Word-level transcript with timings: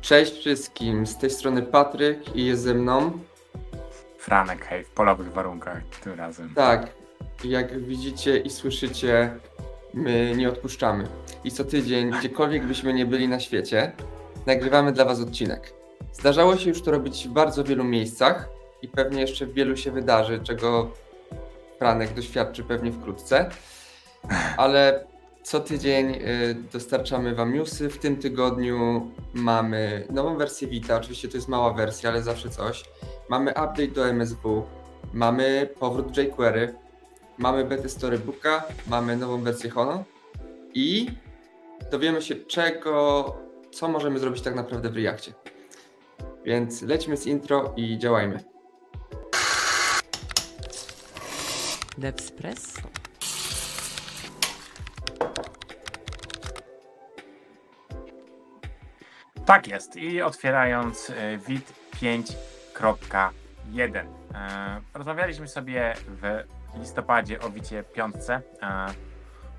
Cześć 0.00 0.38
wszystkim, 0.38 1.06
z 1.06 1.18
tej 1.18 1.30
strony 1.30 1.62
Patryk 1.62 2.36
i 2.36 2.46
jest 2.46 2.62
ze 2.62 2.74
mną. 2.74 3.12
Franek, 4.18 4.64
hej, 4.64 4.84
w 4.84 4.90
polowych 4.90 5.32
warunkach 5.32 5.82
tym 6.02 6.14
razem. 6.14 6.54
Tak, 6.54 6.90
jak 7.44 7.84
widzicie 7.84 8.38
i 8.38 8.50
słyszycie, 8.50 9.36
my 9.94 10.34
nie 10.36 10.48
odpuszczamy. 10.48 11.04
I 11.44 11.50
co 11.50 11.64
tydzień, 11.64 12.10
gdziekolwiek 12.10 12.66
byśmy 12.66 12.92
nie 12.92 13.06
byli 13.06 13.28
na 13.28 13.40
świecie, 13.40 13.92
nagrywamy 14.46 14.92
dla 14.92 15.04
Was 15.04 15.20
odcinek. 15.20 15.72
Zdarzało 16.12 16.56
się 16.56 16.68
już 16.68 16.82
to 16.82 16.90
robić 16.90 17.28
w 17.28 17.32
bardzo 17.32 17.64
wielu 17.64 17.84
miejscach 17.84 18.48
i 18.82 18.88
pewnie 18.88 19.20
jeszcze 19.20 19.46
w 19.46 19.52
wielu 19.52 19.76
się 19.76 19.90
wydarzy, 19.90 20.40
czego 20.42 20.90
Franek 21.78 22.14
doświadczy 22.14 22.64
pewnie 22.64 22.92
wkrótce. 22.92 23.50
Ale 24.56 25.04
co 25.42 25.60
tydzień 25.60 26.14
y, 26.14 26.54
dostarczamy 26.72 27.34
Wam 27.34 27.54
newsy. 27.54 27.90
W 27.90 27.98
tym 27.98 28.16
tygodniu 28.16 29.10
mamy 29.34 30.06
nową 30.10 30.36
wersję 30.36 30.68
Vita. 30.68 30.96
Oczywiście 30.96 31.28
to 31.28 31.36
jest 31.36 31.48
mała 31.48 31.72
wersja, 31.72 32.10
ale 32.10 32.22
zawsze 32.22 32.50
coś. 32.50 32.84
Mamy 33.28 33.50
update 33.50 33.88
do 33.88 34.08
MSW. 34.08 34.62
Mamy 35.12 35.68
powrót 35.80 36.16
jQuery. 36.16 36.74
Mamy 37.38 37.64
betę 37.64 37.88
Storybooka. 37.88 38.64
Mamy 38.86 39.16
nową 39.16 39.42
wersję 39.42 39.70
Hono. 39.70 40.04
I 40.74 41.06
dowiemy 41.90 42.22
się 42.22 42.34
czego, 42.34 43.36
co 43.72 43.88
możemy 43.88 44.18
zrobić 44.18 44.42
tak 44.42 44.54
naprawdę 44.54 44.90
w 44.90 44.96
Reakcie. 44.96 45.32
Więc 46.44 46.82
lećmy 46.82 47.16
z 47.16 47.26
intro 47.26 47.72
i 47.76 47.98
działajmy. 47.98 48.44
Devspresso. 51.98 52.99
Tak 59.50 59.68
jest. 59.68 59.96
I 59.96 60.22
otwierając 60.22 61.10
e, 61.10 61.38
WIT 61.38 61.72
5.1. 61.92 64.04
E, 64.34 64.80
Rozmawialiśmy 64.94 65.48
sobie 65.48 65.94
w 66.06 66.42
listopadzie 66.78 67.40
o 67.40 67.50
WITie 67.50 67.82
5. 67.82 68.14
E, 68.30 68.40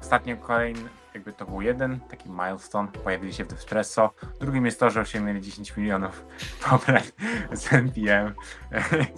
Ostatnio 0.02 0.38
kolejny, 0.38 0.90
jakby 1.14 1.34
to 1.34 1.46
był 1.46 1.62
jeden 1.62 2.00
taki 2.00 2.30
milestone, 2.30 2.88
pojawili 2.88 3.34
się 3.34 3.46
w 3.46 3.54
Espresso. 3.54 4.14
Drugim 4.40 4.66
jest 4.66 4.80
to, 4.80 4.90
że 4.90 5.02
osiągnęli 5.02 5.42
10 5.42 5.78
milionów 5.78 6.26
pobrań 6.70 7.04
z 7.52 7.74
NPM. 7.74 8.34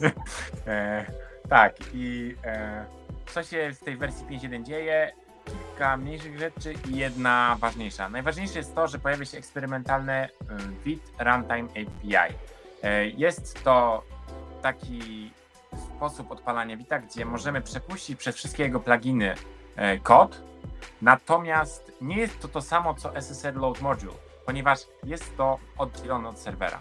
Tak, 1.50 1.76
i 1.94 2.36
co 3.26 3.44
się 3.44 3.72
w 3.74 3.80
tej 3.80 3.98
wersji 3.98 4.26
5.1 4.26 4.64
dzieje? 4.64 5.12
Kilka 5.74 5.98
mniejszych 5.98 6.40
rzeczy 6.40 6.74
i 6.90 6.96
jedna 6.96 7.58
ważniejsza. 7.60 8.10
Najważniejsze 8.10 8.58
jest 8.58 8.76
to, 8.76 8.88
że 8.88 9.00
pojawia 9.00 9.26
się 9.26 9.38
eksperymentalne 9.38 10.30
Vit 10.86 11.12
Runtime 11.20 11.70
API. 11.70 12.36
E, 12.84 13.08
Jest 13.08 13.64
to 13.64 14.04
taki 14.62 15.32
sposób 15.96 16.32
odpalania 16.32 16.78
Vita, 16.78 17.00
gdzie 17.00 17.26
możemy 17.26 17.62
przepuścić 17.62 18.20
przez 18.20 18.36
wszystkie 18.36 18.64
jego 18.64 18.80
pluginy 18.80 19.36
e, 19.76 20.00
kod, 20.00 20.42
natomiast 21.02 21.92
nie 22.02 22.18
jest 22.18 22.40
to 22.40 22.48
to 22.48 22.62
samo 22.62 22.94
co 22.94 23.16
SSR 23.22 23.56
Load 23.56 23.82
Module, 23.82 24.14
ponieważ 24.46 24.80
jest 25.04 25.38
to 25.38 25.60
oddzielone 25.78 26.30
od 26.30 26.40
serwera. 26.40 26.80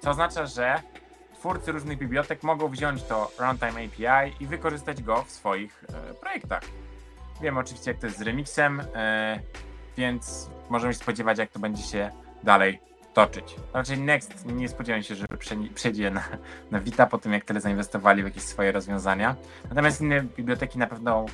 Co 0.00 0.10
oznacza, 0.10 0.46
że 0.46 0.82
twórcy 1.34 1.72
różnych 1.72 1.98
bibliotek 1.98 2.42
mogą 2.42 2.68
wziąć 2.68 3.02
to 3.02 3.30
Runtime 3.38 3.84
API 3.84 4.34
i 4.40 4.46
wykorzystać 4.46 5.02
go 5.02 5.22
w 5.22 5.30
swoich 5.30 5.84
e, 5.88 6.14
projektach. 6.14 6.62
Wiem 7.40 7.58
oczywiście, 7.58 7.90
jak 7.90 8.00
to 8.00 8.06
jest 8.06 8.18
z 8.18 8.22
remixem, 8.22 8.82
e, 8.94 9.40
więc 9.96 10.50
możemy 10.70 10.94
się 10.94 10.98
spodziewać, 10.98 11.38
jak 11.38 11.50
to 11.50 11.58
będzie 11.58 11.82
się 11.82 12.10
dalej 12.42 12.80
toczyć. 13.14 13.56
Raczej 13.74 13.98
Next 13.98 14.46
nie 14.46 14.68
spodziewam 14.68 15.02
się, 15.02 15.14
że 15.14 15.26
przejdzie 15.74 16.10
na, 16.10 16.24
na 16.70 16.80
Vita 16.80 17.06
po 17.06 17.18
tym, 17.18 17.32
jak 17.32 17.44
tyle 17.44 17.60
zainwestowali 17.60 18.22
w 18.22 18.24
jakieś 18.24 18.42
swoje 18.42 18.72
rozwiązania. 18.72 19.36
Natomiast 19.68 20.00
inne 20.00 20.22
biblioteki 20.22 20.78
na 20.78 20.86
pewno 20.86 21.26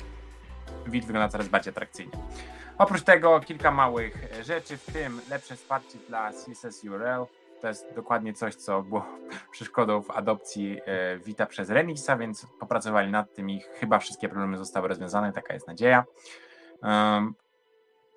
Vit 0.87 1.05
wygląda 1.05 1.29
coraz 1.29 1.47
bardziej 1.47 1.71
atrakcyjnie. 1.71 2.11
Oprócz 2.77 3.01
tego 3.01 3.39
kilka 3.39 3.71
małych 3.71 4.17
rzeczy, 4.43 4.77
w 4.77 4.85
tym 4.85 5.21
lepsze 5.29 5.55
wsparcie 5.55 5.97
dla 6.09 6.31
CSS 6.31 6.83
URL. 6.83 7.25
To 7.63 7.67
jest 7.67 7.93
dokładnie 7.95 8.33
coś, 8.33 8.55
co 8.55 8.81
było 8.81 9.05
przeszkodą 9.51 10.01
w 10.01 10.11
adopcji 10.11 10.79
e, 10.85 11.19
Vita 11.19 11.45
przez 11.45 11.69
Remixa, 11.69 12.17
więc 12.19 12.47
popracowali 12.59 13.11
nad 13.11 13.33
tym 13.33 13.49
i 13.49 13.59
chyba 13.59 13.99
wszystkie 13.99 14.29
problemy 14.29 14.57
zostały 14.57 14.87
rozwiązane, 14.87 15.33
taka 15.33 15.53
jest 15.53 15.67
nadzieja. 15.67 16.03
Um, 16.81 17.35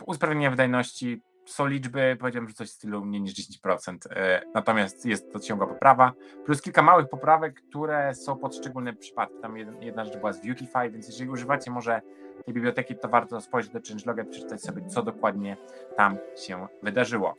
usprawnienie 0.06 0.50
wydajności 0.50 1.22
są 1.44 1.66
liczby, 1.66 2.16
powiedziałbym, 2.20 2.48
że 2.48 2.54
coś 2.54 2.68
w 2.68 2.72
stylu 2.72 3.04
mniej 3.04 3.22
niż 3.22 3.34
10%, 3.34 3.98
e, 4.10 4.42
natomiast 4.54 5.06
jest 5.06 5.32
to 5.32 5.40
ciągła 5.40 5.66
poprawa, 5.66 6.12
plus 6.44 6.62
kilka 6.62 6.82
małych 6.82 7.08
poprawek, 7.08 7.62
które 7.68 8.14
są 8.14 8.38
pod 8.38 8.56
szczególne 8.56 8.92
przypadki. 8.92 9.36
Tam 9.42 9.56
jedna, 9.56 9.84
jedna 9.84 10.04
rzecz 10.04 10.16
była 10.16 10.32
z 10.32 10.40
Beautify, 10.40 10.90
więc 10.90 11.08
jeżeli 11.08 11.30
używacie 11.30 11.70
może 11.70 12.00
tej 12.44 12.54
biblioteki, 12.54 12.96
to 12.96 13.08
warto 13.08 13.40
spojrzeć 13.40 13.72
do 13.72 13.80
changeloga 13.88 14.22
i 14.22 14.26
przeczytać 14.26 14.62
sobie, 14.62 14.86
co 14.86 15.02
dokładnie 15.02 15.56
tam 15.96 16.18
się 16.46 16.66
wydarzyło. 16.82 17.34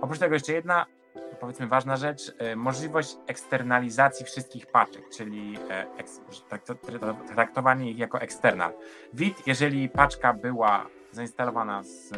Oprócz 0.00 0.18
tego 0.18 0.34
jeszcze 0.34 0.52
jedna 0.52 0.86
powiedzmy 1.40 1.66
ważna 1.66 1.96
rzecz, 1.96 2.32
e, 2.38 2.56
możliwość 2.56 3.16
eksternalizacji 3.26 4.26
wszystkich 4.26 4.66
paczek, 4.66 5.08
czyli 5.08 5.58
e, 5.70 5.86
trakto- 6.50 7.14
traktowanie 7.34 7.90
ich 7.90 7.98
jako 7.98 8.20
eksternal. 8.20 8.72
Wid, 9.14 9.46
jeżeli 9.46 9.88
paczka 9.88 10.32
była 10.32 10.86
zainstalowana 11.12 11.82
z 11.82 12.12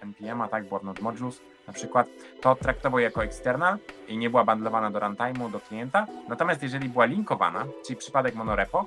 NPM-a, 0.00 0.48
tak, 0.48 0.68
Board 0.68 0.84
Node 0.84 1.02
Modules 1.02 1.40
na 1.66 1.72
przykład, 1.72 2.06
to 2.40 2.54
traktował 2.54 3.00
jako 3.00 3.24
eksternal 3.24 3.78
i 4.08 4.18
nie 4.18 4.30
była 4.30 4.44
bundlowana 4.44 4.90
do 4.90 4.98
runtime'u, 4.98 5.50
do 5.50 5.60
klienta. 5.60 6.06
Natomiast 6.28 6.62
jeżeli 6.62 6.88
była 6.88 7.04
linkowana, 7.04 7.66
czyli 7.86 7.96
przypadek 7.96 8.34
monorepo 8.34 8.86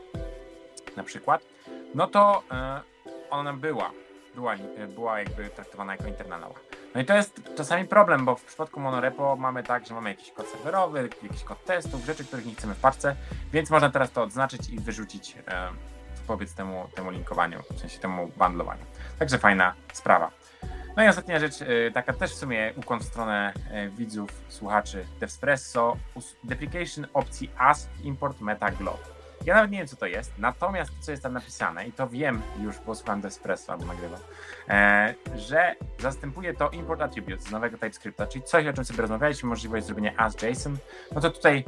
na 0.98 1.04
przykład, 1.04 1.42
no 1.96 2.08
to 2.08 2.44
e, 2.52 2.82
ona 3.30 3.54
była, 3.54 3.92
była, 4.36 4.56
była 4.96 5.20
jakby 5.20 5.50
traktowana 5.50 5.92
jako 5.92 6.08
internalowa. 6.08 6.69
No 6.96 7.02
i 7.02 7.06
to 7.06 7.14
jest 7.14 7.42
czasami 7.58 7.86
problem, 7.86 8.26
bo 8.26 8.36
w 8.36 8.46
przypadku 8.46 8.80
monorepo 8.80 9.36
mamy 9.36 9.64
tak, 9.64 9.86
że 9.86 9.94
mamy 9.94 10.10
jakiś 10.10 10.32
kod 10.32 10.48
serwerowy, 10.48 11.10
jakiś 11.24 11.44
kod 11.44 11.66
testów, 11.66 12.06
rzeczy, 12.06 12.26
których 12.26 12.46
nie 12.46 12.56
chcemy 12.56 12.76
w 12.76 12.80
paczce, 12.80 13.16
więc 13.54 13.70
można 13.70 13.90
teraz 13.90 14.12
to 14.12 14.24
odznaczyć 14.24 14.70
i 14.70 14.80
wyrzucić 14.80 15.38
e, 15.48 15.70
powiedz 16.28 16.54
temu, 16.54 16.88
temu 16.96 17.12
linkowaniu, 17.12 17.64
w 17.76 17.80
sensie 17.80 18.00
temu 18.00 18.32
bundlowaniu. 18.38 18.86
Także 19.20 19.38
fajna 19.38 19.74
sprawa. 19.94 20.32
No 20.98 21.04
i 21.04 21.08
ostatnia 21.08 21.40
rzecz, 21.40 21.62
e, 21.62 21.92
taka 21.92 22.14
też 22.14 22.32
w 22.32 22.36
sumie 22.36 22.74
ukłon 22.76 23.00
w 23.00 23.04
stronę 23.04 23.54
e, 23.72 23.90
widzów, 23.90 24.30
słuchaczy 24.48 25.06
Devspresso, 25.20 25.98
deprecation 26.44 27.08
opcji 27.14 27.52
ask 27.58 27.90
import 28.04 28.42
meta 28.42 28.72
globe. 28.72 29.19
Ja 29.46 29.56
nawet 29.56 29.72
nie 29.72 29.78
wiem, 29.78 29.88
co 29.88 29.96
to 29.96 30.06
jest, 30.06 30.32
natomiast 30.38 30.92
co 31.00 31.12
jest 31.12 31.24
tam 31.24 31.34
napisane, 31.34 31.88
i 31.88 31.92
to 31.92 32.10
wiem 32.10 32.42
już, 32.62 32.80
bo 32.80 32.96
słucham 32.96 33.22
Despresso 33.22 33.72
albo 33.72 33.86
nagrywam, 33.86 34.20
e, 34.70 35.16
że 35.36 35.76
zastępuje 36.00 36.54
to 36.54 36.70
import 36.70 37.02
attributes 37.02 37.44
z 37.44 37.52
nowego 37.52 37.78
TypeScripta, 37.78 38.28
czyli 38.28 38.44
coś, 38.44 38.68
o 38.68 38.74
czym 38.74 38.86
sobie 38.86 39.02
rozmawialiśmy, 39.02 39.50
możliwość 39.50 39.86
zrobienia 39.86 40.14
as 40.18 40.42
JSON. 40.42 40.78
No 41.12 41.22
to 41.22 41.30
tutaj 41.30 41.64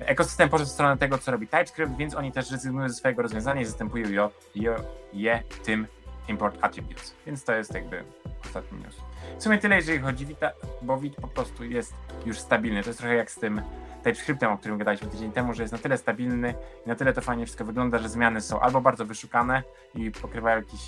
ekosystem 0.00 0.48
poszedł 0.48 0.70
w 0.70 0.72
stronę 0.72 0.96
tego, 0.96 1.18
co 1.18 1.30
robi 1.30 1.48
TypeScript, 1.48 1.96
więc 1.96 2.14
oni 2.14 2.32
też 2.32 2.50
rezygnują 2.50 2.88
ze 2.88 2.94
swojego 2.94 3.22
rozwiązania 3.22 3.60
i 3.60 3.64
zastępują 3.64 4.08
je, 4.08 4.28
je, 4.54 4.76
je 5.12 5.42
tym 5.64 5.86
import 6.28 6.58
attributes. 6.60 7.14
Więc 7.26 7.44
to 7.44 7.52
jest 7.52 7.74
jakby 7.74 8.04
ostatni 8.44 8.78
news. 8.78 9.09
W 9.38 9.42
sumie 9.42 9.58
tyle, 9.58 9.76
jeżeli 9.76 9.98
chodzi 9.98 10.24
o 10.24 10.28
Vita, 10.28 10.50
bo 10.82 10.98
Vit 10.98 11.16
po 11.16 11.28
prostu 11.28 11.64
jest 11.64 11.94
już 12.26 12.38
stabilny. 12.38 12.82
To 12.82 12.88
jest 12.88 12.98
trochę 12.98 13.14
jak 13.14 13.30
z 13.30 13.36
tym 13.36 13.62
TypeScriptem, 14.02 14.52
o 14.52 14.58
którym 14.58 14.78
gadaliśmy 14.78 15.08
tydzień 15.08 15.32
temu, 15.32 15.54
że 15.54 15.62
jest 15.62 15.72
na 15.72 15.78
tyle 15.78 15.98
stabilny 15.98 16.54
i 16.86 16.88
na 16.88 16.94
tyle 16.94 17.12
to 17.12 17.20
fajnie 17.20 17.44
wszystko 17.46 17.64
wygląda, 17.64 17.98
że 17.98 18.08
zmiany 18.08 18.40
są 18.40 18.60
albo 18.60 18.80
bardzo 18.80 19.04
wyszukane 19.06 19.62
i 19.94 20.10
pokrywają 20.10 20.56
jakiś 20.56 20.80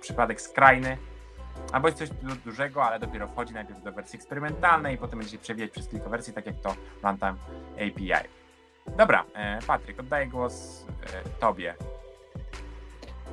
przypadek 0.00 0.40
skrajny, 0.40 0.98
albo 1.72 1.88
jest 1.88 1.98
coś 1.98 2.10
du- 2.10 2.36
dużego, 2.44 2.84
ale 2.84 2.98
dopiero 2.98 3.26
wchodzi 3.26 3.54
najpierw 3.54 3.82
do 3.82 3.92
wersji 3.92 4.16
eksperymentalnej 4.16 4.94
i 4.94 4.98
potem 4.98 5.18
będzie 5.18 5.32
się 5.32 5.38
przewijać 5.38 5.70
przez 5.70 5.88
kilka 5.88 6.08
wersji, 6.08 6.32
tak 6.32 6.46
jak 6.46 6.56
to 6.62 6.74
Runtime 7.02 7.34
API. 7.74 8.28
Dobra, 8.96 9.24
e, 9.34 9.58
Patryk, 9.66 10.00
oddaję 10.00 10.26
głos 10.26 10.86
e, 11.02 11.28
Tobie. 11.40 11.74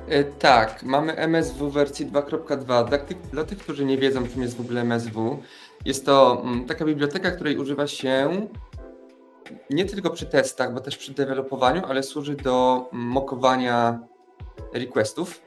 E, 0.08 0.24
Tak, 0.24 0.82
mamy 0.82 1.16
MSW 1.16 1.70
wersji 1.70 2.06
2.2. 2.06 2.88
Dla 3.32 3.44
tych, 3.44 3.58
którzy 3.58 3.84
nie 3.84 3.98
wiedzą, 3.98 4.28
czym 4.28 4.42
jest 4.42 4.56
w 4.56 4.60
ogóle 4.60 4.80
MSW, 4.80 5.42
jest 5.84 6.06
to 6.06 6.42
mm, 6.44 6.64
taka 6.64 6.84
biblioteka, 6.84 7.30
której 7.30 7.58
używa 7.58 7.86
się 7.86 8.46
nie 9.70 9.84
tylko 9.84 10.10
przy 10.10 10.26
testach, 10.26 10.74
bo 10.74 10.80
też 10.80 10.96
przy 10.96 11.12
dewelopowaniu, 11.12 11.82
ale 11.88 12.02
służy 12.02 12.34
do 12.36 12.88
mokowania 12.92 13.98
requestów. 14.72 15.40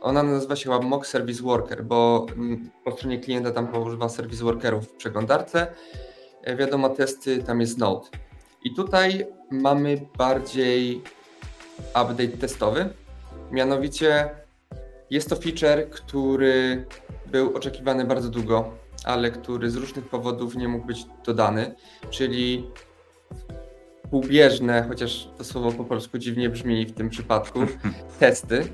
Ona 0.00 0.22
nazywa 0.22 0.56
się 0.56 0.64
chyba 0.64 0.80
Mock 0.80 1.06
Service 1.06 1.42
Worker, 1.42 1.84
bo 1.84 2.26
mm, 2.36 2.70
po 2.84 2.92
stronie 2.92 3.18
klienta 3.18 3.50
tam 3.50 3.82
używa 3.82 4.08
Service 4.08 4.44
Workerów 4.44 4.84
w 4.88 4.92
przeglądarce. 4.92 5.66
E, 6.42 6.56
Wiadomo, 6.56 6.88
testy 6.88 7.42
tam 7.42 7.60
jest 7.60 7.78
Node. 7.78 8.06
I 8.64 8.74
tutaj 8.74 9.26
mamy 9.50 10.06
bardziej 10.18 11.02
update 11.90 12.28
testowy. 12.28 12.88
Mianowicie 13.50 14.30
jest 15.10 15.30
to 15.30 15.36
feature, 15.36 15.90
który 15.90 16.84
był 17.26 17.56
oczekiwany 17.56 18.04
bardzo 18.04 18.28
długo 18.28 18.78
ale 19.04 19.30
który 19.30 19.70
z 19.70 19.76
różnych 19.76 20.08
powodów 20.08 20.56
nie 20.56 20.68
mógł 20.68 20.86
być 20.86 21.06
dodany, 21.26 21.74
czyli 22.10 22.70
półbieżne, 24.10 24.84
chociaż 24.88 25.28
to 25.38 25.44
słowo 25.44 25.72
po 25.72 25.84
polsku 25.84 26.18
dziwnie 26.18 26.50
brzmi 26.50 26.86
w 26.86 26.94
tym 26.94 27.10
przypadku, 27.10 27.60
testy, 28.20 28.68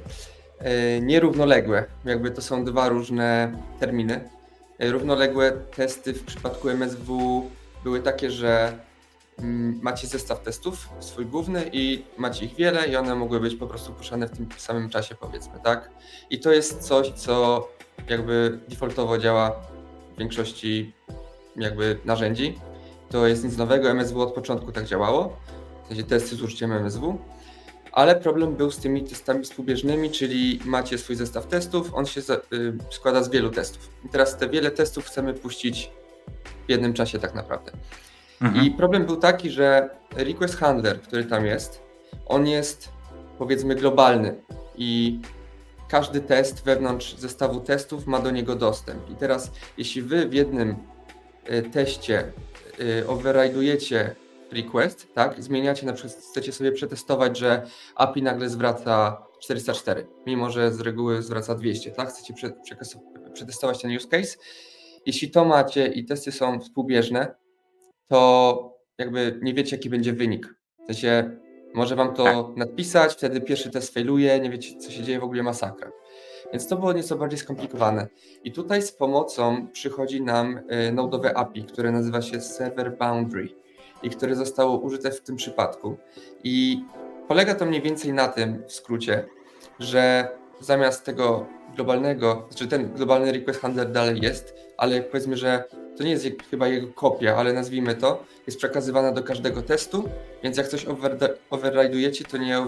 e, 0.59 1.01
nierównoległe, 1.01 1.85
jakby 2.05 2.31
to 2.31 2.43
są 2.43 2.65
dwa 2.65 2.89
różne 2.89 3.53
terminy. 3.81 4.29
E, 4.79 4.91
równoległe 4.91 5.53
testy 5.53 6.15
w 6.15 6.25
przypadku 6.25 6.69
MSW 6.69 7.51
były 7.85 8.01
takie, 8.01 8.31
że 8.31 8.73
macie 9.83 10.07
zestaw 10.07 10.43
testów, 10.43 10.89
swój 11.01 11.27
główny 11.27 11.71
i 11.73 12.05
macie 12.19 12.45
ich 12.45 12.55
wiele 12.55 12.87
i 12.87 12.97
one 12.97 13.15
mogły 13.15 13.41
być 13.41 13.55
po 13.55 13.67
prostu 13.67 13.93
puszczane 13.93 14.29
w 14.29 14.31
tym 14.31 14.49
samym 14.57 14.91
czasie 14.91 15.15
powiedzmy, 15.15 15.61
tak? 15.65 15.91
I 16.31 16.41
to 16.41 16.53
jest 16.53 16.81
coś, 16.81 17.11
co 17.11 17.69
jakby 18.09 18.61
defaultowo 18.69 19.19
działa 19.19 19.51
w 20.15 20.19
większości 20.19 20.93
jakby 21.57 21.99
narzędzi. 22.05 22.59
To 23.11 23.27
jest 23.27 23.45
nic 23.45 23.57
nowego, 23.57 23.91
MSW 23.91 24.21
od 24.21 24.35
początku 24.35 24.73
tak 24.73 24.85
działało, 24.85 25.37
w 25.85 25.89
sensie 25.89 26.05
testy 26.05 26.37
z 26.37 26.43
użyciem 26.43 26.73
MSW, 26.73 27.19
ale 27.93 28.17
problem 28.17 28.57
był 28.57 28.71
z 28.71 28.79
tymi 28.79 29.05
testami 29.05 29.45
współbieżnymi, 29.45 30.11
czyli 30.11 30.61
macie 30.65 30.99
swój 30.99 31.17
zestaw 31.17 31.47
testów, 31.47 31.95
on 31.95 32.07
się 32.07 32.21
y, 32.21 32.25
składa 32.91 33.23
z 33.23 33.31
wielu 33.31 33.51
testów. 33.51 33.91
I 34.05 34.09
teraz 34.09 34.37
te 34.37 34.49
wiele 34.49 34.71
testów 34.71 35.07
chcemy 35.07 35.35
puścić 35.35 35.91
w 36.67 36.71
jednym 36.71 36.93
czasie 36.93 37.19
tak 37.19 37.35
naprawdę. 37.35 37.73
Mhm. 38.45 38.67
I 38.67 38.71
problem 38.71 39.07
był 39.07 39.17
taki, 39.17 39.51
że 39.51 39.91
request 40.17 40.57
handler, 40.57 41.01
który 41.01 41.25
tam 41.25 41.47
jest, 41.47 41.83
on 42.27 42.47
jest 42.47 42.89
powiedzmy 43.39 43.75
globalny 43.75 44.35
i 44.77 45.21
każdy 45.89 46.21
test 46.21 46.65
wewnątrz 46.65 47.17
zestawu 47.17 47.61
testów 47.61 48.07
ma 48.07 48.21
do 48.21 48.31
niego 48.31 48.55
dostęp. 48.55 49.11
I 49.11 49.15
teraz, 49.15 49.51
jeśli 49.79 50.03
wy 50.03 50.29
w 50.29 50.35
jednym 50.35 50.77
y, 51.51 51.63
teście 51.63 52.33
y, 52.81 53.05
override'ujecie 53.07 54.11
request, 54.53 55.15
tak, 55.15 55.43
zmieniacie, 55.43 55.87
na 55.87 55.93
przykład 55.93 56.17
chcecie 56.31 56.53
sobie 56.53 56.73
przetestować, 56.73 57.39
że 57.39 57.67
API 57.95 58.23
nagle 58.23 58.49
zwraca 58.49 59.23
404, 59.41 60.07
mimo 60.27 60.51
że 60.51 60.73
z 60.73 60.81
reguły 60.81 61.23
zwraca 61.23 61.55
200, 61.55 61.91
tak, 61.91 62.09
chcecie 62.09 62.35
przetestować 63.35 63.83
ten 63.83 63.97
use 63.97 64.09
case. 64.09 64.37
Jeśli 65.07 65.31
to 65.31 65.45
macie 65.45 65.87
i 65.87 66.05
testy 66.05 66.33
są 66.33 66.61
współbieżne, 66.61 67.35
to 68.09 68.75
jakby 68.99 69.39
nie 69.43 69.55
wiecie, 69.55 69.77
jaki 69.77 69.91
będzie 69.91 70.13
wynik. 70.13 70.55
W 70.83 70.87
sensie 70.87 71.39
może 71.75 71.97
wam 71.97 72.15
to 72.15 72.53
napisać, 72.57 73.13
wtedy 73.13 73.41
pierwszy 73.41 73.71
test 73.71 73.95
failuje, 73.95 74.41
nie 74.41 74.51
wiecie, 74.51 74.79
co 74.79 74.91
się 74.91 75.03
dzieje, 75.03 75.21
w 75.21 75.25
ogóle 75.25 75.43
masakra. 75.43 75.91
Więc 76.53 76.69
to 76.69 76.77
było 76.77 76.93
nieco 76.93 77.17
bardziej 77.17 77.39
skomplikowane. 77.39 78.07
I 78.45 78.53
tutaj 78.53 78.83
z 78.83 78.93
pomocą 78.93 79.67
przychodzi 79.73 80.23
nam 80.23 80.61
y, 80.89 80.93
nodowe 80.93 81.37
API, 81.37 81.65
które 81.65 81.93
nazywa 81.93 82.23
się 82.23 82.41
Server 82.41 82.97
Boundary 82.99 83.49
i 84.03 84.11
które 84.11 84.37
zostało 84.37 84.79
użyte 84.79 85.11
w 85.11 85.21
tym 85.21 85.37
przypadku. 85.37 85.97
I 86.45 86.85
polega 87.29 87.55
to 87.55 87.67
mniej 87.67 87.83
więcej 87.83 88.13
na 88.13 88.29
tym, 88.29 88.63
w 88.67 88.73
skrócie, 88.73 89.27
że 89.79 90.29
zamiast 90.61 91.05
tego 91.05 91.47
globalnego, 91.77 92.47
znaczy 92.49 92.67
ten 92.67 92.93
globalny 92.93 93.33
request 93.33 93.61
handler 93.61 93.93
dalej 93.93 94.21
jest, 94.21 94.55
ale 94.77 95.03
powiedzmy, 95.03 95.37
że 95.37 95.65
to 95.99 96.05
nie 96.05 96.11
jest 96.11 96.27
chyba 96.51 96.69
jego 96.69 96.87
kopia, 96.93 97.37
ale 97.37 97.53
nazwijmy 97.53 97.95
to, 97.95 98.25
jest 98.47 98.59
przekazywana 98.59 99.13
do 99.13 99.23
każdego 99.23 99.63
testu, 99.63 100.09
więc 100.43 100.57
jak 100.57 100.69
coś 100.69 100.87
override'ujecie, 101.51 102.25
to 102.31 102.37
nie 102.37 102.59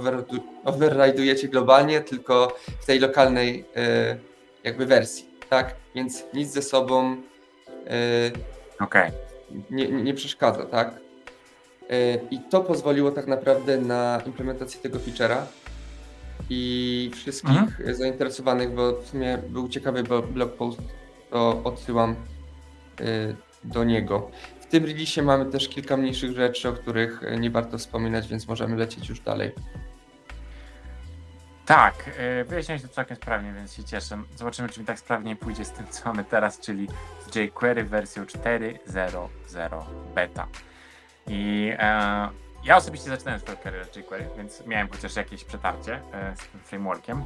override'ujecie 0.65 1.49
globalnie, 1.49 2.01
tylko 2.01 2.57
w 2.81 2.87
tej 2.87 2.99
lokalnej 2.99 3.65
e, 3.77 4.17
jakby 4.65 4.87
wersji, 4.87 5.29
tak? 5.51 5.75
Więc 5.95 6.25
nic 6.35 6.53
ze 6.53 6.63
sobą 6.63 7.17
e, 7.87 8.31
Okej. 8.81 9.11
nie, 9.71 9.89
nie 9.89 10.15
przeszkadza, 10.15 10.67
tak? 10.67 10.95
E, 11.91 12.15
I 12.31 12.41
to 12.51 12.61
pozwoliło 12.61 13.11
tak 13.11 13.27
naprawdę 13.27 13.79
na 13.79 14.23
implementację 14.27 14.81
tego 14.81 14.99
feature'a 14.99 15.43
i 16.51 17.11
wszystkich 17.15 17.81
e, 17.87 17.95
zainteresowanych, 17.95 18.75
bo 18.75 18.93
w 18.93 19.07
sumie 19.07 19.39
był 19.49 19.69
ciekawy 19.69 20.03
blog 20.33 20.53
post, 20.53 20.79
to 21.31 21.61
odsyłam 21.65 22.17
do 23.65 23.85
niego. 23.85 24.31
W 24.61 24.67
tym 24.67 24.85
releasie 24.85 25.23
mamy 25.23 25.47
też 25.47 25.69
kilka 25.69 25.97
mniejszych 25.97 26.37
rzeczy, 26.37 26.69
o 26.69 26.73
których 26.73 27.23
e, 27.25 27.39
nie 27.39 27.51
warto 27.51 27.79
wspominać, 27.79 28.29
więc 28.29 28.49
możemy 28.49 28.77
lecieć 28.77 29.09
już 29.09 29.21
dalej. 29.21 29.53
Tak, 31.67 32.11
yy, 32.19 32.45
wyjaśniłeś 32.45 32.83
to 32.83 32.89
całkiem 32.89 33.17
sprawnie, 33.17 33.53
więc 33.53 33.75
się 33.75 33.85
cieszę. 33.85 34.23
Zobaczymy, 34.37 34.69
czy 34.69 34.81
mi 34.81 34.87
tak 34.87 34.99
sprawnie 34.99 35.37
pójdzie 35.37 35.65
z 35.65 35.73
tym, 35.73 35.87
co 35.87 36.09
mamy 36.09 36.25
teraz, 36.25 36.61
czyli 36.61 36.89
z 37.31 37.35
jQuery 37.35 37.85
wersją 37.85 38.25
4.0.0 38.25 39.83
beta. 40.15 40.47
I 41.27 41.73
e, 41.79 42.29
ja 42.65 42.77
osobiście 42.77 43.11
zaczynałem 43.11 43.41
swoją 43.41 43.59
karierę 43.59 43.85
jQuery, 43.97 44.29
więc 44.37 44.67
miałem 44.67 44.89
chociaż 44.89 45.17
jakieś 45.17 45.45
przetarcie 45.45 46.01
e, 46.13 46.37
z 46.37 46.49
tym 46.49 46.61
frameworkiem. 46.61 47.25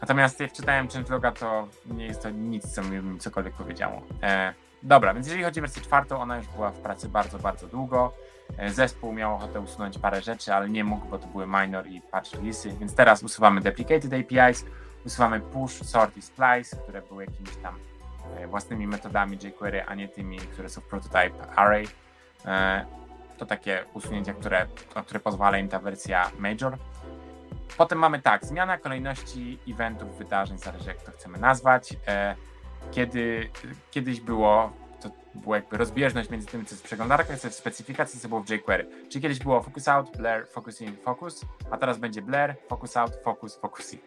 Natomiast 0.00 0.40
jak 0.40 0.52
czytałem 0.52 0.88
changeloga, 0.88 1.32
to 1.32 1.68
nie 1.86 2.06
jest 2.06 2.22
to 2.22 2.30
nic, 2.30 2.74
co 2.74 2.82
mi 2.82 3.18
cokolwiek 3.18 3.54
powiedziało. 3.54 4.02
E, 4.22 4.54
dobra, 4.82 5.14
więc 5.14 5.26
jeżeli 5.26 5.44
chodzi 5.44 5.60
o 5.60 5.62
wersję 5.62 5.82
czwartą, 5.82 6.20
ona 6.20 6.36
już 6.36 6.46
była 6.46 6.70
w 6.70 6.78
pracy 6.78 7.08
bardzo, 7.08 7.38
bardzo 7.38 7.66
długo. 7.66 8.12
E, 8.58 8.70
Zespół 8.70 9.12
miał 9.12 9.34
ochotę 9.34 9.60
usunąć 9.60 9.98
parę 9.98 10.22
rzeczy, 10.22 10.54
ale 10.54 10.68
nie 10.68 10.84
mógł, 10.84 11.06
bo 11.08 11.18
to 11.18 11.26
były 11.26 11.46
minor 11.46 11.86
i 11.86 12.00
patch 12.00 12.30
release'y, 12.32 12.72
więc 12.78 12.94
teraz 12.94 13.22
usuwamy 13.22 13.60
deprecated 13.60 14.12
APIs, 14.12 14.64
usuwamy 15.06 15.40
push, 15.40 15.72
sort 15.72 16.16
i 16.16 16.22
splice, 16.22 16.76
które 16.76 17.02
były 17.02 17.24
jakimiś 17.24 17.56
tam 17.56 17.74
e, 18.36 18.46
własnymi 18.46 18.86
metodami 18.86 19.38
jQuery, 19.42 19.82
a 19.82 19.94
nie 19.94 20.08
tymi, 20.08 20.38
które 20.38 20.68
są 20.68 20.80
w 20.80 20.84
prototype 20.84 21.46
array. 21.56 21.88
E, 22.46 22.86
To 23.38 23.46
takie 23.46 23.84
usunięcia, 23.94 24.34
które, 24.34 24.66
które 25.06 25.20
pozwala 25.20 25.58
im 25.58 25.68
ta 25.68 25.78
wersja 25.78 26.30
major. 26.38 26.76
Potem 27.76 27.98
mamy 27.98 28.22
tak, 28.22 28.44
zmiana 28.44 28.78
kolejności 28.78 29.58
eventów, 29.68 30.18
wydarzeń, 30.18 30.58
zależy 30.58 30.88
jak 30.88 31.02
to 31.02 31.12
chcemy 31.12 31.38
nazwać. 31.38 31.92
Kiedy 32.90 33.50
kiedyś 33.90 34.20
było, 34.20 34.72
to 35.00 35.10
była 35.34 35.56
jakby 35.56 35.76
rozbieżność 35.76 36.30
między 36.30 36.46
tym, 36.46 36.66
co 36.66 36.74
jest 36.74 36.82
w 36.82 36.86
przeglądarkach, 36.86 37.38
co 37.38 37.46
jest 37.46 37.58
w 37.58 37.60
specyfikacji, 37.60 38.20
co 38.20 38.28
było 38.28 38.42
w 38.42 38.50
jQuery. 38.50 38.86
Czyli 39.08 39.22
kiedyś 39.22 39.38
było 39.38 39.62
focus 39.62 39.88
out, 39.88 40.16
blur, 40.16 40.46
focus 40.48 40.80
in, 40.80 40.96
focus, 40.96 41.44
a 41.70 41.76
teraz 41.76 41.98
będzie 41.98 42.22
blur, 42.22 42.54
focus 42.68 42.96
out, 42.96 43.12
focus, 43.24 43.56
focus 43.56 43.92
in. 43.92 44.00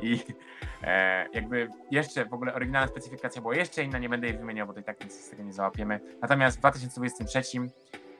I 0.00 0.20
e, 0.82 1.26
jakby 1.32 1.68
jeszcze 1.90 2.24
w 2.24 2.34
ogóle 2.34 2.54
oryginalna 2.54 2.88
specyfikacja 2.88 3.42
była 3.42 3.54
jeszcze 3.54 3.84
inna, 3.84 3.98
nie 3.98 4.08
będę 4.08 4.26
jej 4.26 4.38
wymieniał, 4.38 4.66
bo 4.66 4.72
to 4.72 4.82
tak 4.82 5.04
nic 5.04 5.12
z 5.12 5.30
tego 5.30 5.42
nie 5.42 5.52
załapiemy. 5.52 6.00
Natomiast 6.22 6.56
w 6.56 6.60
2023 6.60 7.42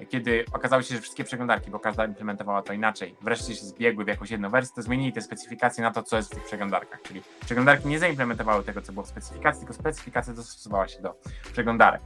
kiedy 0.04 0.44
okazało 0.52 0.82
się, 0.82 0.94
że 0.94 1.00
wszystkie 1.00 1.24
przeglądarki, 1.24 1.70
bo 1.70 1.78
każda 1.78 2.04
implementowała 2.04 2.62
to 2.62 2.72
inaczej, 2.72 3.14
wreszcie 3.20 3.54
się 3.54 3.66
zbiegły 3.66 4.04
w 4.04 4.08
jakąś 4.08 4.30
jedną 4.30 4.50
wersję, 4.50 4.74
to 4.74 4.82
zmienili 4.82 5.12
te 5.12 5.22
specyfikacje 5.22 5.84
na 5.84 5.90
to, 5.90 6.02
co 6.02 6.16
jest 6.16 6.32
w 6.32 6.34
tych 6.34 6.44
przeglądarkach. 6.44 7.02
Czyli 7.02 7.22
przeglądarki 7.44 7.88
nie 7.88 7.98
zaimplementowały 7.98 8.64
tego, 8.64 8.82
co 8.82 8.92
było 8.92 9.04
w 9.04 9.08
specyfikacji, 9.08 9.60
tylko 9.60 9.74
specyfikacja 9.74 10.34
dostosowała 10.34 10.88
się 10.88 11.02
do 11.02 11.14
przeglądarek. 11.52 12.00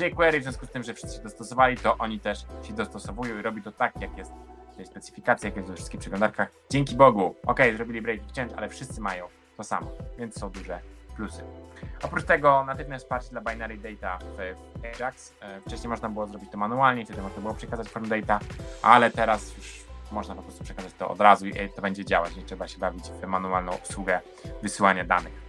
JQuery 0.00 0.40
w 0.40 0.42
związku 0.42 0.66
z 0.66 0.70
tym, 0.70 0.82
że 0.82 0.94
wszyscy 0.94 1.16
się 1.16 1.22
dostosowali, 1.22 1.76
to 1.76 1.98
oni 1.98 2.20
też 2.20 2.38
się 2.62 2.72
dostosowują 2.72 3.38
i 3.38 3.42
robi 3.42 3.62
to 3.62 3.72
tak, 3.72 4.00
jak 4.00 4.18
jest 4.18 4.32
w 4.72 4.76
tej 4.76 4.86
specyfikacji, 4.86 5.46
jak 5.46 5.56
jest 5.56 5.68
we 5.68 5.74
wszystkich 5.74 6.00
przeglądarkach. 6.00 6.52
Dzięki 6.70 6.96
Bogu, 6.96 7.34
ok, 7.46 7.60
zrobili 7.76 8.02
breaking 8.02 8.32
change, 8.32 8.56
ale 8.56 8.68
wszyscy 8.68 9.00
mają 9.00 9.26
to 9.56 9.64
samo, 9.64 9.92
więc 10.18 10.38
są 10.38 10.50
duże 10.50 10.80
plusy. 11.16 11.42
Oprócz 12.02 12.24
tego 12.24 12.64
natychmiast 12.64 13.04
wsparcie 13.04 13.30
dla 13.30 13.40
binary 13.40 13.76
data 13.76 14.18
w 14.18 14.38
Ajax. 14.84 15.34
E, 15.40 15.60
Wcześniej 15.60 15.88
można 15.88 16.08
było 16.08 16.26
zrobić 16.26 16.50
to 16.50 16.58
manualnie, 16.58 17.04
wtedy 17.04 17.22
można 17.22 17.42
było 17.42 17.54
przekazać 17.54 17.88
form 17.88 18.08
data, 18.08 18.40
ale 18.82 19.10
teraz 19.10 19.56
już 19.56 19.86
można 20.12 20.34
po 20.34 20.42
prostu 20.42 20.64
przekazać 20.64 20.92
to 20.98 21.08
od 21.08 21.20
razu 21.20 21.46
i 21.46 21.52
to 21.76 21.82
będzie 21.82 22.04
działać. 22.04 22.36
Nie 22.36 22.42
trzeba 22.42 22.68
się 22.68 22.78
bawić 22.78 23.04
w 23.04 23.26
manualną 23.26 23.72
obsługę 23.72 24.20
wysyłania 24.62 25.04
danych. 25.04 25.46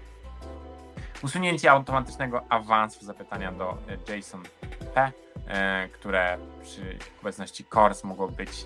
Usunięcie 1.23 1.71
automatycznego 1.71 2.41
awansu 2.49 3.05
zapytania 3.05 3.51
do 3.51 3.77
e, 4.09 4.17
JSON 4.17 4.43
P, 4.93 5.11
e, 5.47 5.87
które 5.87 6.37
przy 6.61 6.97
obecności 7.21 7.65
CORS 7.65 8.03
mogło 8.03 8.27
być 8.27 8.65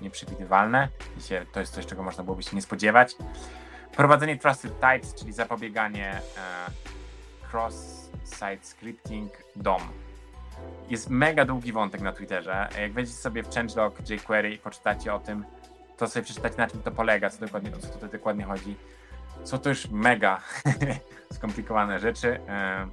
nieprzewidywalne. 0.00 0.88
To 1.52 1.60
jest 1.60 1.74
coś, 1.74 1.86
czego 1.86 2.02
można 2.02 2.24
byłoby 2.24 2.42
się 2.42 2.56
nie 2.56 2.62
spodziewać. 2.62 3.16
Prowadzenie 3.98 4.36
Trusted 4.36 4.80
Types, 4.80 5.14
czyli 5.14 5.32
zapobieganie 5.32 6.12
e, 6.12 6.20
cross-site 7.52 8.64
scripting 8.66 9.32
DOM. 9.56 9.82
Jest 10.88 11.10
mega 11.10 11.44
długi 11.44 11.72
wątek 11.72 12.00
na 12.00 12.12
Twitterze. 12.12 12.68
Jak 12.80 12.92
wejdziecie 12.92 13.18
sobie 13.18 13.42
w 13.42 13.54
changelog 13.54 14.10
jQuery 14.10 14.54
i 14.54 14.58
poczytacie 14.58 15.14
o 15.14 15.18
tym, 15.18 15.44
to 15.96 16.08
sobie 16.08 16.24
przeczytać 16.24 16.56
na 16.56 16.66
czym 16.66 16.82
to 16.82 16.90
polega, 16.90 17.30
co 17.30 17.40
dokładnie, 17.40 17.70
o 17.76 17.78
co 17.78 17.88
tutaj 17.88 18.10
dokładnie 18.10 18.44
chodzi. 18.44 18.76
Są 19.44 19.58
to 19.58 19.68
już 19.68 19.88
mega 19.90 20.40
skomplikowane 21.36 21.98
rzeczy. 22.00 22.40
E, 22.48 22.88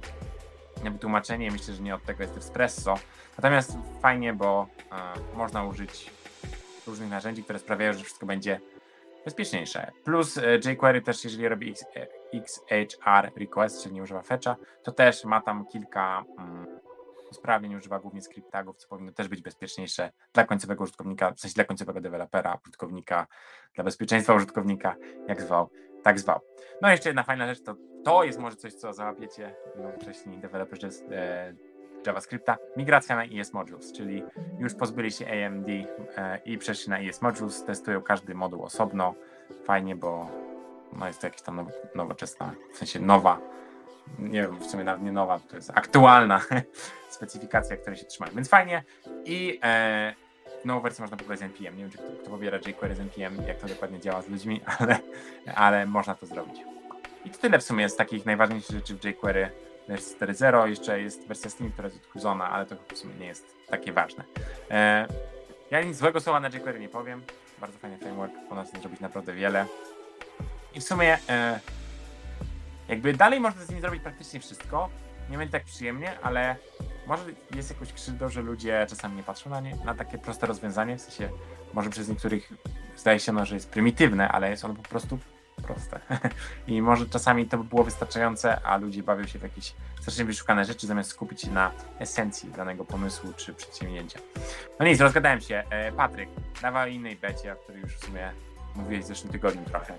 na 0.84 0.90
wytłumaczenie 0.90 1.50
myślę, 1.50 1.74
że 1.74 1.82
nie 1.82 1.94
od 1.94 2.04
tego 2.04 2.22
jest 2.22 2.36
Espresso. 2.36 2.94
Natomiast 3.38 3.78
fajnie, 4.02 4.32
bo 4.32 4.66
e, 4.92 5.36
można 5.36 5.64
użyć 5.64 6.10
różnych 6.86 7.10
narzędzi, 7.10 7.44
które 7.44 7.58
sprawiają, 7.58 7.92
że 7.92 8.04
wszystko 8.04 8.26
będzie 8.26 8.60
bezpieczniejsze. 9.26 9.92
Plus 10.04 10.38
e, 10.38 10.58
jQuery 10.72 11.02
też, 11.02 11.24
jeżeli 11.24 11.48
robi 11.48 11.70
X, 11.70 11.84
e, 11.96 12.06
XHR 12.34 13.32
request, 13.36 13.82
czyli 13.82 13.94
nie 13.94 14.02
używa 14.02 14.22
fetcha, 14.22 14.56
to 14.82 14.92
też 14.92 15.24
ma 15.24 15.40
tam 15.40 15.66
kilka 15.66 16.24
mm, 16.38 16.66
usprawnień, 17.30 17.74
używa 17.74 17.98
głównie 17.98 18.22
script 18.22 18.50
tagów, 18.50 18.76
co 18.76 18.88
powinno 18.88 19.12
też 19.12 19.28
być 19.28 19.42
bezpieczniejsze 19.42 20.12
dla 20.32 20.44
końcowego 20.44 20.84
użytkownika, 20.84 21.32
w 21.32 21.40
sensie 21.40 21.54
dla 21.54 21.64
końcowego 21.64 22.00
dewelopera, 22.00 22.58
użytkownika, 22.64 23.26
dla 23.74 23.84
bezpieczeństwa 23.84 24.34
użytkownika, 24.34 24.96
jak 25.28 25.42
zwał, 25.42 25.70
tak 26.02 26.20
zwał. 26.20 26.40
No 26.82 26.88
i 26.88 26.90
jeszcze 26.90 27.08
jedna 27.08 27.22
fajna 27.22 27.46
rzecz, 27.46 27.62
to 27.62 27.76
to 28.04 28.24
jest 28.24 28.38
może 28.38 28.56
coś, 28.56 28.74
co 28.74 28.92
załapiecie 28.92 29.54
nowocześni 29.76 30.38
deweloperzy 30.38 30.90
z 30.90 31.02
e, 31.10 31.54
JavaScripta, 32.06 32.58
migracja 32.76 33.16
na 33.16 33.24
ES 33.24 33.52
Modules, 33.52 33.92
czyli 33.92 34.22
już 34.58 34.74
pozbyli 34.74 35.12
się 35.12 35.26
AMD 35.26 35.68
e, 36.16 36.40
i 36.44 36.58
przeszli 36.58 36.90
na 36.90 36.98
ES 36.98 37.22
Modules, 37.22 37.64
testują 37.64 38.02
każdy 38.02 38.34
moduł 38.34 38.62
osobno, 38.62 39.14
fajnie, 39.64 39.96
bo 39.96 40.30
no 40.92 41.06
jest 41.06 41.20
to 41.20 41.26
jakaś 41.26 41.42
tam 41.42 41.56
now, 41.56 41.68
nowoczesna, 41.94 42.54
w 42.72 42.76
sensie 42.76 43.00
nowa, 43.00 43.38
nie 44.18 44.42
wiem, 44.42 44.58
w 44.58 44.66
sumie 44.66 44.84
nawet 44.84 45.02
nie 45.02 45.12
nowa, 45.12 45.38
to 45.38 45.56
jest 45.56 45.70
aktualna 45.74 46.40
specyfikacja, 47.10 47.76
której 47.76 47.96
się 47.96 48.04
trzymają, 48.04 48.34
więc 48.34 48.48
fajnie. 48.48 48.84
I 49.24 49.60
e, 49.62 50.14
nową 50.64 50.80
wersję 50.80 51.02
można 51.02 51.16
pobrać 51.16 51.38
z 51.38 51.42
NPM, 51.42 51.76
nie 51.76 51.82
wiem, 51.82 51.90
czy 51.90 51.98
kto, 51.98 52.12
kto 52.20 52.30
pobiera 52.30 52.58
jQuery 52.58 52.94
z 52.94 53.00
NPM, 53.00 53.42
jak 53.48 53.58
to 53.58 53.66
dokładnie 53.66 54.00
działa 54.00 54.22
z 54.22 54.28
ludźmi, 54.28 54.60
ale, 54.78 54.98
ale 55.54 55.86
można 55.86 56.14
to 56.14 56.26
zrobić. 56.26 56.60
I 57.24 57.30
to 57.30 57.38
tyle 57.38 57.58
w 57.58 57.62
sumie 57.62 57.88
z 57.88 57.96
takich 57.96 58.26
najważniejszych 58.26 58.76
rzeczy 58.76 58.94
w 58.94 59.04
jQuery 59.04 59.50
wersji 59.88 60.16
4.0. 60.16 60.66
Jeszcze 60.66 61.00
jest 61.00 61.28
wersja 61.28 61.50
Steam, 61.50 61.72
która 61.72 61.88
jest 61.88 62.00
odchudzona, 62.04 62.50
ale 62.50 62.66
to 62.66 62.76
w 62.94 62.98
sumie 62.98 63.14
nie 63.14 63.26
jest 63.26 63.46
takie 63.68 63.92
ważne. 63.92 64.24
E, 64.70 65.08
ja 65.70 65.82
nic 65.82 65.96
złego 65.96 66.20
słowa 66.20 66.40
na 66.40 66.48
jQuery 66.48 66.80
nie 66.80 66.88
powiem. 66.88 67.22
Bardzo 67.60 67.78
fajny 67.78 67.98
framework, 67.98 68.32
ponosi 68.48 68.80
zrobić 68.80 69.00
naprawdę 69.00 69.32
wiele. 69.32 69.66
I 70.74 70.80
w 70.80 70.84
sumie 70.84 71.18
e, 71.28 71.60
jakby 72.88 73.12
dalej 73.12 73.40
można 73.40 73.64
z 73.64 73.70
nim 73.70 73.80
zrobić 73.80 74.02
praktycznie 74.02 74.40
wszystko. 74.40 74.88
Nie 75.30 75.38
będzie 75.38 75.52
tak 75.52 75.64
przyjemnie, 75.64 76.20
ale 76.20 76.56
może 77.06 77.22
jest 77.54 77.70
jakoś 77.70 77.92
krzywdą, 77.92 78.28
że 78.28 78.42
ludzie 78.42 78.86
czasami 78.88 79.16
nie 79.16 79.22
patrzą 79.22 79.50
na 79.50 79.60
nie, 79.60 79.76
na 79.84 79.94
takie 79.94 80.18
proste 80.18 80.46
rozwiązanie, 80.46 80.96
w 80.96 81.00
sensie 81.00 81.28
może 81.74 81.90
przez 81.90 82.08
niektórych 82.08 82.52
zdaje 82.96 83.20
się, 83.20 83.32
no, 83.32 83.46
że 83.46 83.54
jest 83.54 83.70
prymitywne, 83.70 84.28
ale 84.28 84.50
jest 84.50 84.64
ono 84.64 84.74
po 84.74 84.82
prostu 84.82 85.18
proste. 85.66 86.00
I 86.68 86.82
może 86.82 87.06
czasami 87.06 87.46
to 87.46 87.58
by 87.58 87.64
było 87.64 87.84
wystarczające, 87.84 88.60
a 88.60 88.76
ludzie 88.76 89.02
bawią 89.02 89.26
się 89.26 89.38
w 89.38 89.42
jakieś 89.42 89.74
strasznie 90.00 90.24
wyszukane 90.24 90.64
rzeczy, 90.64 90.86
zamiast 90.86 91.10
skupić 91.10 91.40
się 91.40 91.50
na 91.50 91.70
esencji 91.98 92.50
danego 92.50 92.84
pomysłu 92.84 93.32
czy 93.36 93.54
przedsięwzięcia. 93.54 94.20
No 94.80 94.86
nic, 94.86 95.00
rozgadałem 95.00 95.40
się. 95.40 95.64
E, 95.70 95.92
Patryk, 95.92 96.28
dawaj 96.62 96.94
innej 96.94 97.16
becie, 97.16 97.52
o 97.52 97.56
której 97.56 97.82
już 97.82 97.96
w 97.96 98.04
sumie 98.04 98.30
mówiłeś 98.76 99.04
w 99.04 99.08
zeszłym 99.08 99.32
tygodniu 99.32 99.64
trochę. 99.64 99.94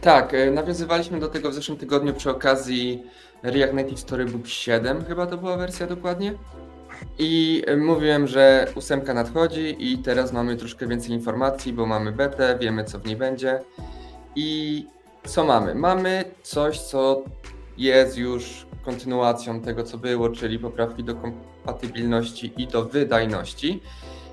Tak, 0.00 0.34
e, 0.34 0.50
nawiązywaliśmy 0.50 1.20
do 1.20 1.28
tego 1.28 1.50
w 1.50 1.54
zeszłym 1.54 1.78
tygodniu 1.78 2.14
przy 2.14 2.30
okazji 2.30 3.02
React 3.42 3.74
Native 3.74 4.00
Storybook 4.00 4.46
7, 4.46 5.04
chyba 5.04 5.26
to 5.26 5.36
była 5.36 5.56
wersja 5.56 5.86
dokładnie. 5.86 6.34
I 7.18 7.62
e, 7.66 7.76
mówiłem, 7.76 8.26
że 8.26 8.66
ósemka 8.74 9.14
nadchodzi 9.14 9.76
i 9.78 9.98
teraz 9.98 10.32
mamy 10.32 10.56
troszkę 10.56 10.86
więcej 10.86 11.12
informacji, 11.12 11.72
bo 11.72 11.86
mamy 11.86 12.12
betę, 12.12 12.58
wiemy 12.60 12.84
co 12.84 12.98
w 12.98 13.06
niej 13.06 13.16
będzie. 13.16 13.60
I 14.36 14.86
co 15.24 15.44
mamy? 15.44 15.74
Mamy 15.74 16.24
coś, 16.42 16.80
co 16.80 17.24
jest 17.78 18.18
już 18.18 18.66
kontynuacją 18.84 19.60
tego, 19.60 19.84
co 19.84 19.98
było, 19.98 20.28
czyli 20.28 20.58
poprawki 20.58 21.04
do 21.04 21.14
kompatybilności 21.14 22.52
i 22.56 22.66
do 22.66 22.84
wydajności. 22.84 23.82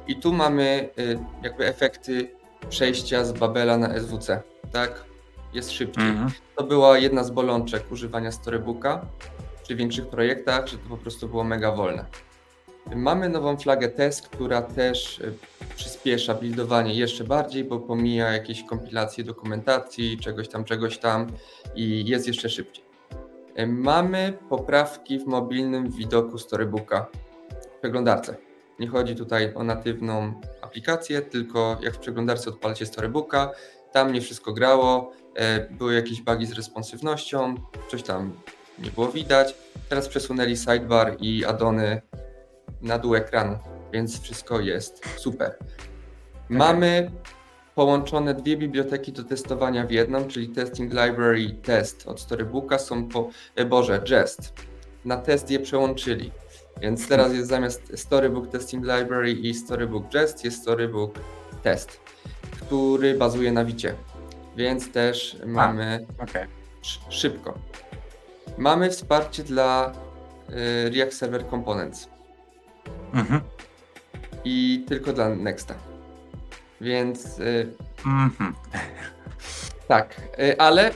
I 0.08 0.16
tu 0.16 0.34
mamy 0.34 0.90
y, 1.00 1.20
jakby 1.44 1.66
efekty 1.66 2.30
przejścia 2.70 3.26
z 3.26 3.32
Babela 3.32 3.78
na 3.78 4.00
SWC, 4.00 4.44
tak? 4.72 5.04
Jest 5.54 5.72
szybciej. 5.72 6.10
Mhm. 6.10 6.32
To 6.56 6.64
była 6.64 6.98
jedna 6.98 7.24
z 7.24 7.32
bolączek 7.32 7.92
używania 7.92 8.32
Storybooka 8.32 9.06
przy 9.64 9.76
większych 9.76 10.08
projektach, 10.08 10.68
że 10.68 10.78
to 10.78 10.90
po 10.90 10.98
prostu 10.98 11.28
było 11.30 11.44
mega 11.44 11.72
wolne. 11.72 12.06
Mamy 12.96 13.30
nową 13.30 13.58
flagę 13.58 13.90
test, 13.90 14.30
która 14.30 14.62
też 14.62 15.20
y, 15.20 15.34
przyspiesza 15.76 16.34
buildowanie 16.34 16.94
jeszcze 16.94 17.24
bardziej, 17.24 17.64
bo 17.64 17.80
pomija 17.80 18.34
jakieś 18.34 18.64
kompilacje 18.64 19.24
dokumentacji, 19.24 20.18
czegoś 20.18 20.50
tam, 20.50 20.64
czegoś 20.64 20.98
tam 20.98 21.28
i 21.76 22.06
jest 22.06 22.28
jeszcze 22.28 22.50
szybciej. 22.50 22.86
Y, 23.60 23.68
mamy 23.68 24.38
poprawki 24.50 25.20
w 25.20 25.26
mobilnym 25.26 25.92
widoku 25.92 26.38
Storybooka 26.38 27.08
w 27.62 27.80
przeglądarce. 27.80 28.36
Nie 28.80 28.88
chodzi 28.88 29.16
tutaj 29.16 29.54
o 29.56 29.64
natywną 29.64 30.42
aplikację, 30.62 31.22
tylko 31.22 31.78
jak 31.82 31.94
w 31.94 32.00
przeglądarce 32.00 32.50
odpalacie 32.50 32.86
Storybooka, 32.86 33.52
tam 33.92 34.14
nie 34.14 34.22
wszystko 34.22 34.54
grało, 34.54 35.12
y, 35.70 35.74
były 35.74 35.94
jakieś 35.94 36.22
bugi 36.22 36.46
z 36.46 36.54
responsywnością, 36.54 37.56
coś 37.92 38.04
tam 38.04 38.34
nie 38.80 38.92
było 38.92 39.08
widać. 39.08 39.56
Teraz 39.90 40.08
przesunęli 40.08 40.58
sidebar 40.58 41.18
i 41.20 41.46
addony 41.46 42.02
na 42.82 43.00
dół 43.00 43.16
ekranu, 43.16 43.60
więc 43.94 44.22
wszystko 44.22 44.60
jest 44.60 45.20
super. 45.20 45.56
Mamy 46.50 47.12
połączone 47.76 48.34
dwie 48.34 48.58
biblioteki 48.58 49.12
do 49.12 49.24
testowania 49.24 49.86
w 49.86 49.92
jedną, 49.92 50.28
czyli 50.28 50.50
Testing 50.50 50.94
Library 50.94 51.42
i 51.42 51.54
Test 51.54 52.08
od 52.08 52.20
Storybooka 52.20 52.80
są 52.80 53.08
po, 53.08 53.30
e, 53.56 53.66
Boże, 53.66 54.04
Jest. 54.10 54.54
Na 55.06 55.18
test 55.18 55.52
je 55.52 55.60
przełączyli. 55.60 56.32
Więc 56.82 57.08
teraz 57.08 57.34
jest 57.34 57.50
zamiast 57.50 57.92
Storybook 57.96 58.52
Testing 58.52 58.84
Library 58.84 59.32
i 59.32 59.54
Storybook 59.54 60.14
Jest 60.14 60.46
jest 60.46 60.62
Storybook 60.62 61.20
Test, 61.64 62.00
który 62.62 63.14
bazuje 63.14 63.52
na 63.52 63.66
Wicie. 63.66 63.96
Więc 64.56 64.92
też 64.92 65.38
mamy 65.46 66.06
A, 66.20 66.24
okay. 66.24 66.48
szybko. 67.10 67.54
Mamy 68.58 68.90
wsparcie 68.90 69.44
dla 69.44 69.94
y, 70.50 70.90
React 70.90 71.14
Server 71.14 71.50
Components. 71.50 72.10
Mhm. 73.14 73.42
I 74.46 74.86
tylko 74.88 75.14
dla 75.14 75.30
Nexta. 75.30 75.74
Więc. 76.82 77.40
Y, 77.40 77.74
mhm. 78.06 78.56
Tak, 79.88 80.22
y, 80.40 80.60
ale 80.60 80.92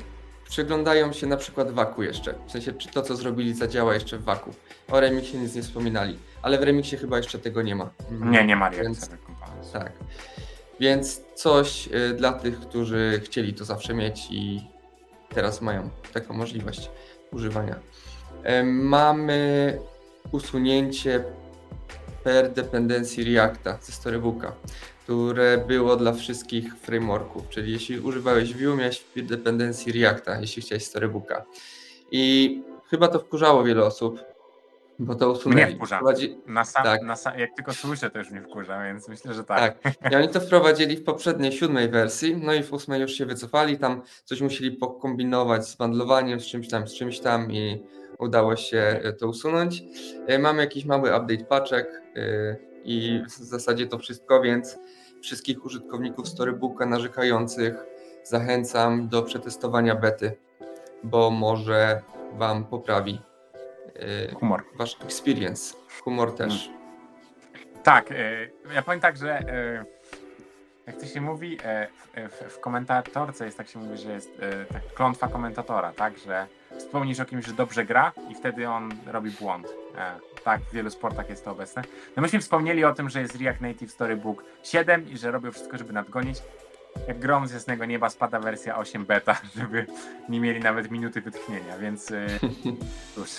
przyglądają 0.50 1.14
się 1.14 1.28
na 1.28 1.38
przykład 1.38 1.72
Waku 1.72 2.04
jeszcze. 2.04 2.34
W 2.48 2.52
sensie, 2.52 2.74
czy 2.74 2.90
to, 2.90 3.02
co 3.02 3.16
zrobili, 3.16 3.54
zadziała 3.54 3.94
jeszcze 3.94 4.18
w 4.18 4.24
Waku. 4.24 4.54
O 4.92 5.00
Remixie 5.00 5.40
nic 5.40 5.56
nie 5.56 5.62
wspominali, 5.62 6.18
ale 6.42 6.60
w 6.60 6.64
Remixie 6.64 6.98
chyba 6.98 7.18
jeszcze 7.18 7.40
tego 7.40 7.62
nie 7.62 7.76
ma. 7.76 7.90
Nie, 8.12 8.46
nie 8.46 8.56
ma 8.56 8.70
Więc, 8.70 9.10
Tak. 9.74 9.92
Więc 10.80 11.22
coś 11.36 11.88
y, 11.88 12.14
dla 12.14 12.34
tych, 12.34 12.60
którzy 12.60 13.22
chcieli 13.26 13.54
to 13.54 13.66
zawsze 13.66 13.94
mieć 13.94 14.28
i 14.32 14.62
teraz 15.30 15.62
mają 15.62 15.90
taką 16.14 16.34
możliwość 16.34 16.92
używania. 17.32 17.76
Mamy 18.64 19.80
usunięcie 20.32 21.24
per 22.24 22.52
dependencji 22.52 23.24
Reacta 23.24 23.78
ze 23.82 23.92
Storybooka, 23.92 24.54
które 25.04 25.64
było 25.68 25.96
dla 25.96 26.14
wszystkich 26.14 26.76
frameworków, 26.76 27.50
czyli 27.50 27.72
jeśli 27.72 28.00
używałeś 28.00 28.54
Vue, 28.54 28.76
miałeś 28.76 29.04
dependencji 29.16 29.92
Reacta, 29.92 30.40
jeśli 30.42 30.62
chciałeś 30.62 30.86
Storybooka. 30.86 31.46
I 32.12 32.62
chyba 32.90 33.08
to 33.08 33.20
wkurzało 33.20 33.64
wiele 33.64 33.84
osób, 33.86 34.20
bo 35.02 35.16
to 35.16 35.32
usunęli. 35.32 35.66
Mnie 35.66 35.76
wkurza. 35.76 35.96
Wprowadzi... 35.96 36.38
Na 36.48 36.66
sam, 36.66 36.84
tak. 36.84 37.02
na 37.02 37.16
sam, 37.16 37.40
jak 37.40 37.56
tylko 37.56 37.74
słyszę, 37.74 38.10
to 38.10 38.20
już 38.20 38.32
mnie 38.32 38.42
wkurza, 38.42 38.84
więc 38.84 39.08
myślę, 39.08 39.34
że 39.34 39.44
tak. 39.44 39.80
Tak. 39.80 40.12
I 40.12 40.16
oni 40.16 40.30
to 40.30 40.40
wprowadzili 40.40 40.98
w 40.98 41.04
poprzedniej, 41.04 41.52
siódmej 41.52 41.90
wersji, 41.90 42.38
no 42.38 42.54
i 42.54 42.64
w 42.64 42.74
ósmej 42.74 43.02
już 43.02 43.12
się 43.12 43.26
wycofali, 43.26 43.78
tam 43.78 44.02
coś 44.26 44.42
musieli 44.42 44.72
pokombinować 44.72 45.68
z 45.68 45.76
bandlowaniem, 45.76 46.40
z 46.40 46.46
czymś 46.46 46.70
tam, 46.70 46.88
z 46.88 46.94
czymś 46.94 47.20
tam 47.20 47.52
i 47.52 47.84
udało 48.20 48.56
się 48.56 48.78
e, 49.04 49.14
to 49.14 49.28
usunąć. 49.28 49.84
E, 50.28 50.40
mamy 50.40 50.62
jakiś 50.62 50.86
mały 50.86 51.18
update 51.18 51.46
paczek 51.46 52.02
e, 52.16 52.56
i 52.84 53.22
w 53.28 53.32
zasadzie 53.32 53.88
to 53.88 53.98
wszystko, 53.98 54.42
więc 54.42 54.78
wszystkich 55.22 55.66
użytkowników 55.66 56.30
Storybooka 56.30 56.86
narzekających 56.86 57.76
zachęcam 58.24 59.10
do 59.10 59.22
przetestowania 59.24 59.96
bety, 59.96 60.38
bo 61.04 61.32
może 61.32 62.02
Wam 62.34 62.66
poprawi 62.66 63.22
humor. 64.36 64.64
Wasz 64.76 64.98
experience. 65.04 65.76
Humor 66.04 66.36
też. 66.36 66.66
Hmm. 66.66 66.82
Tak, 67.84 68.14
ja 68.74 68.82
powiem 68.82 69.00
tak, 69.00 69.18
że 69.18 69.44
jak 70.88 70.96
to 70.98 71.06
się 71.06 71.22
mówi, 71.22 71.58
w, 72.50 72.60
komentatorce 72.60 73.46
jest 73.46 73.58
tak 73.58 73.68
się 73.68 73.80
mówi, 73.80 73.98
że 73.98 74.12
jest 74.12 74.30
tak, 74.74 74.94
klątwa 74.94 75.28
komentatora, 75.28 75.94
tak, 75.94 76.18
że 76.18 76.48
wspomnisz 76.78 77.20
o 77.20 77.26
kimś, 77.26 77.46
że 77.46 77.54
dobrze 77.54 77.86
gra 77.86 78.12
i 78.30 78.36
wtedy 78.36 78.70
on 78.70 78.92
robi 79.08 79.32
błąd. 79.32 79.68
E, 79.98 80.20
tak, 80.44 80.62
w 80.62 80.74
wielu 80.74 80.90
sportach 80.90 81.30
jest 81.30 81.46
to 81.46 81.52
obecne. 81.52 81.82
No 82.16 82.22
myśmy 82.22 82.40
wspomnieli 82.40 82.86
o 82.86 82.94
tym, 82.94 83.10
że 83.10 83.22
jest 83.22 83.36
React 83.36 83.62
Native 83.62 83.92
Storybook 83.92 84.44
7 84.64 85.10
i 85.10 85.18
że 85.18 85.32
robią 85.32 85.52
wszystko, 85.52 85.78
żeby 85.78 85.94
nadgonić. 85.94 86.38
Jak 87.08 87.20
grom 87.20 87.48
z 87.48 87.54
jasnego 87.54 87.86
nieba 87.86 88.10
spada 88.10 88.40
wersja 88.40 88.78
8 88.78 89.06
beta, 89.06 89.42
żeby 89.56 89.86
nie 90.30 90.40
mieli 90.40 90.60
nawet 90.60 90.92
minuty 90.92 91.22
wytchnienia, 91.22 91.78
więc 91.78 92.12
e, 92.12 92.28
cóż, 93.16 93.30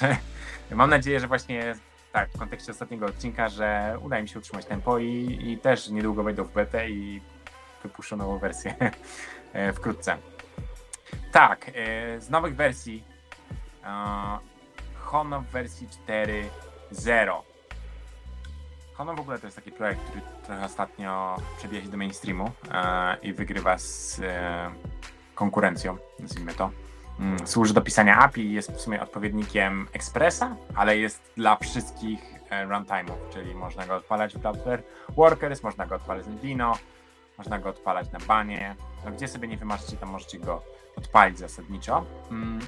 mam 0.74 0.90
nadzieję, 0.90 1.20
że 1.20 1.26
właśnie 1.28 1.74
tak, 2.12 2.30
w 2.30 2.38
kontekście 2.38 2.72
ostatniego 2.72 3.06
odcinka, 3.06 3.48
że 3.48 3.98
uda 4.02 4.18
im 4.18 4.26
się 4.26 4.38
utrzymać 4.38 4.66
tempo 4.66 4.98
i, 4.98 5.38
i 5.40 5.58
też 5.58 5.88
niedługo 5.88 6.22
wejdą 6.22 6.44
w 6.44 6.52
betę 6.52 6.90
i 6.90 7.20
wypuszczą 7.82 8.16
nową 8.16 8.38
wersję. 8.38 8.74
e, 9.52 9.72
wkrótce. 9.72 10.16
Tak, 11.32 11.70
e, 11.74 12.20
z 12.20 12.30
nowych 12.30 12.56
wersji 12.56 13.04
e, 13.84 14.38
Honor 15.00 15.42
w 15.42 15.50
wersji 15.50 15.88
4.0. 16.06 17.42
Honor 18.94 19.16
w 19.16 19.20
ogóle 19.20 19.38
to 19.38 19.46
jest 19.46 19.56
taki 19.56 19.72
projekt, 19.72 20.02
który 20.04 20.20
trochę 20.46 20.64
ostatnio 20.64 21.36
przebija 21.58 21.82
się 21.82 21.88
do 21.88 21.96
mainstreamu 21.96 22.50
i 23.22 23.32
wygrywa 23.32 23.78
z 23.78 24.20
konkurencją, 25.34 25.96
nazwijmy 26.18 26.54
to. 26.54 26.70
Mm, 27.22 27.46
służy 27.46 27.74
do 27.74 27.80
pisania 27.80 28.18
API, 28.18 28.52
jest 28.52 28.72
w 28.72 28.80
sumie 28.80 29.00
odpowiednikiem 29.02 29.88
Expressa, 29.92 30.56
ale 30.74 30.98
jest 30.98 31.32
dla 31.36 31.56
wszystkich 31.56 32.20
e, 32.50 32.66
runtime'ów, 32.66 33.16
czyli 33.32 33.54
można 33.54 33.86
go 33.86 33.96
odpalać 33.96 34.34
w 34.34 34.40
Cloudflare 34.40 34.82
Workers, 35.08 35.62
można 35.62 35.86
go 35.86 35.94
odpalać 35.94 36.24
w 36.26 36.40
Dino, 36.40 36.78
można 37.38 37.58
go 37.58 37.68
odpalać 37.68 38.12
na 38.12 38.18
banie. 38.18 38.76
No, 39.04 39.10
gdzie 39.10 39.28
sobie 39.28 39.48
nie 39.48 39.56
wymarzycie, 39.56 39.96
tam 39.96 40.08
możecie 40.08 40.38
go 40.38 40.62
odpalić 40.96 41.38
zasadniczo. 41.38 42.04
Mm, 42.30 42.58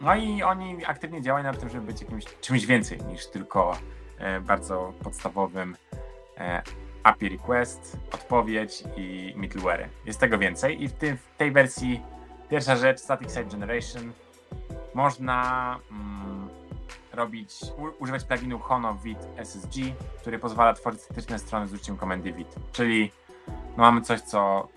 No 0.00 0.14
i 0.14 0.42
oni 0.42 0.86
aktywnie 0.86 1.22
działają 1.22 1.44
nad 1.44 1.60
tym, 1.60 1.68
żeby 1.68 1.86
być 1.86 2.02
jakimś 2.02 2.24
czymś 2.40 2.66
więcej 2.66 2.98
niż 3.02 3.26
tylko 3.26 3.76
e, 4.18 4.40
bardzo 4.40 4.92
podstawowym 5.02 5.76
e, 6.38 6.62
API 7.02 7.28
request, 7.28 7.96
odpowiedź 8.12 8.84
i 8.96 9.32
middleware. 9.36 9.88
Jest 10.04 10.20
tego 10.20 10.38
więcej 10.38 10.82
i 10.82 10.88
w 10.88 10.94
tej 11.38 11.52
wersji 11.52 12.02
pierwsza 12.50 12.76
rzecz, 12.76 13.00
Static 13.00 13.30
Site 13.30 13.44
Generation, 13.44 14.12
można 14.94 15.78
mm, 15.90 16.48
robić, 17.12 17.50
u, 17.78 18.02
używać 18.02 18.24
pluginu 18.24 18.58
Hono 18.58 18.94
Vit 18.94 19.18
SSG, 19.36 19.74
który 20.20 20.38
pozwala 20.38 20.74
tworzyć 20.74 21.00
statyczne 21.00 21.38
strony 21.38 21.68
z 21.68 21.72
użyciem 21.72 21.96
komendy 21.96 22.32
Vit. 22.32 22.48
Czyli 22.72 23.12
no, 23.48 23.54
mamy 23.76 24.00
coś, 24.00 24.20
co 24.20 24.68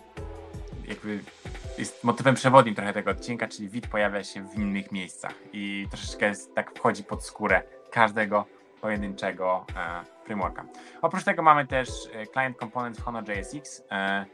jakby 0.88 1.20
jest 1.78 2.04
motywem 2.04 2.36
przewodnim 2.36 2.76
trochę 2.76 2.94
tego 2.94 3.12
odcinka, 3.12 3.48
czyli 3.48 3.70
Vit 3.70 3.88
pojawia 3.88 4.24
się 4.24 4.48
w 4.48 4.56
innych 4.56 4.92
miejscach 4.92 5.34
i 5.54 5.88
troszeczkę 5.90 6.32
tak 6.56 6.72
wchodzi 6.72 7.04
pod 7.04 7.26
skórę 7.26 7.64
każdego 7.92 8.46
pojedynczego 8.82 9.66
e, 9.76 10.26
frameworka. 10.26 10.66
Oprócz 11.02 11.24
tego 11.24 11.42
mamy 11.42 11.68
też 11.68 11.90
e, 12.14 12.28
Client 12.28 12.58
Component 12.58 12.98
w 12.98 13.04
Honor 13.04 13.24
JSX. 13.30 13.84
E, 13.92 14.26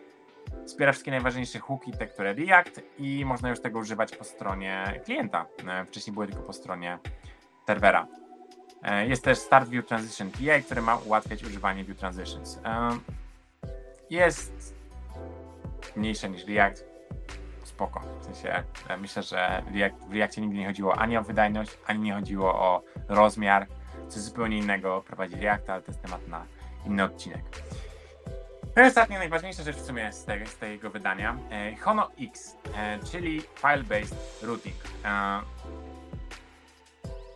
wspiera 0.66 0.92
wszystkie 0.92 1.12
najważniejsze 1.12 1.60
hooki, 1.60 1.92
te 1.92 2.08
które 2.08 2.34
React 2.34 2.82
i 2.98 3.26
można 3.26 3.50
już 3.50 3.60
tego 3.60 3.80
używać 3.80 4.16
po 4.16 4.24
stronie 4.24 5.02
klienta. 5.06 5.46
E, 5.68 5.86
wcześniej 5.86 6.14
były 6.14 6.28
tylko 6.28 6.42
po 6.42 6.54
stronie 6.54 7.00
serwera. 7.68 8.08
E, 8.84 9.08
jest 9.08 9.24
też 9.24 9.38
Start 9.38 9.70
View 9.70 9.86
Transition 9.86 10.32
PA, 10.32 10.60
który 10.66 10.82
ma 10.82 10.96
ułatwiać 10.96 11.44
używanie 11.44 11.84
View 11.84 11.98
Transitions. 11.98 12.60
E, 12.66 12.90
jest 14.10 14.76
mniejsze 15.96 16.30
niż 16.30 16.46
React. 16.46 16.86
Spoko. 17.64 18.02
W 18.20 18.24
sensie 18.24 18.64
myślę, 18.98 19.24
że 19.24 19.64
w 20.10 20.14
Reactie 20.14 20.42
nigdy 20.42 20.58
nie 20.58 20.68
chodziło 20.68 20.98
ani 20.98 21.18
o 21.18 21.24
wydajność, 21.24 21.78
ani 21.88 22.00
nie 22.00 22.14
chodziło 22.14 22.54
o 22.54 22.84
rozmiar. 23.08 23.68
Coś 24.08 24.22
zupełnie 24.22 24.58
innego 24.58 25.02
prowadzi 25.02 25.36
React, 25.36 25.70
ale 25.70 25.82
to 25.82 25.92
jest 25.92 26.02
temat 26.02 26.28
na 26.28 26.46
inny 26.86 27.04
odcinek. 27.04 27.42
No 28.76 28.84
i 28.84 28.88
ostatnia, 28.88 29.20
najważniejsza 29.20 29.64
rzecz 29.64 29.78
w 29.78 29.86
sumie 29.86 30.14
z, 30.14 30.26
tego, 30.26 30.46
z 30.46 30.56
tego 30.58 30.90
wydania. 30.90 31.38
E, 31.52 31.76
Hono 31.76 32.12
X, 32.22 32.56
e, 32.76 33.00
czyli 33.12 33.42
File-Based 33.42 34.16
Routing. 34.42 34.76
E, 35.06 35.42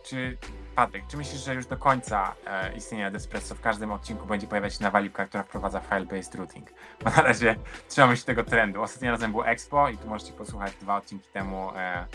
czy 0.04 0.36
Patryk, 0.74 1.06
czy 1.06 1.16
myślisz, 1.16 1.44
że 1.44 1.54
już 1.54 1.66
do 1.66 1.76
końca 1.76 2.34
e, 2.46 2.76
istnienia 2.76 3.10
Despresso 3.10 3.54
w 3.54 3.60
każdym 3.60 3.92
odcinku 3.92 4.26
będzie 4.26 4.46
pojawiać 4.46 4.74
się 4.74 4.82
nawalipka, 4.84 5.26
która 5.26 5.42
wprowadza 5.42 5.80
file-based 5.80 6.34
routing? 6.38 6.70
Bo 7.04 7.10
na 7.10 7.22
razie 7.22 7.56
trzymamy 7.88 8.16
się 8.16 8.24
tego 8.24 8.44
trendu. 8.44 8.82
Ostatnim 8.82 9.10
razem 9.10 9.30
było 9.30 9.46
Expo 9.46 9.88
i 9.88 9.98
tu 9.98 10.08
możecie 10.08 10.32
posłuchać 10.32 10.74
dwa 10.74 10.96
odcinki 10.96 11.28
temu 11.32 11.70
e, 11.76 12.06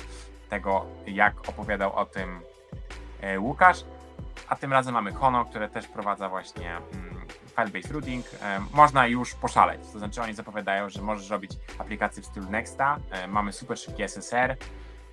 tego, 0.49 0.85
jak 1.07 1.49
opowiadał 1.49 1.95
o 1.95 2.05
tym 2.05 2.41
e, 3.21 3.39
Łukasz. 3.39 3.83
A 4.49 4.55
tym 4.55 4.73
razem 4.73 4.93
mamy 4.93 5.13
Hono, 5.13 5.45
które 5.45 5.69
też 5.69 5.85
wprowadza 5.85 6.29
właśnie 6.29 6.77
mm, 6.77 7.14
file-based 7.55 7.91
routing. 7.91 8.25
E, 8.41 8.59
można 8.73 9.07
już 9.07 9.33
poszaleć, 9.33 9.81
to 9.93 9.99
znaczy 9.99 10.21
oni 10.21 10.33
zapowiadają, 10.33 10.89
że 10.89 11.01
możesz 11.01 11.29
robić 11.29 11.51
aplikacje 11.77 12.23
w 12.23 12.25
stylu 12.25 12.49
Nexta. 12.49 12.99
E, 13.11 13.27
mamy 13.27 13.53
super 13.53 13.79
szybki 13.79 14.03
SSR, 14.03 14.57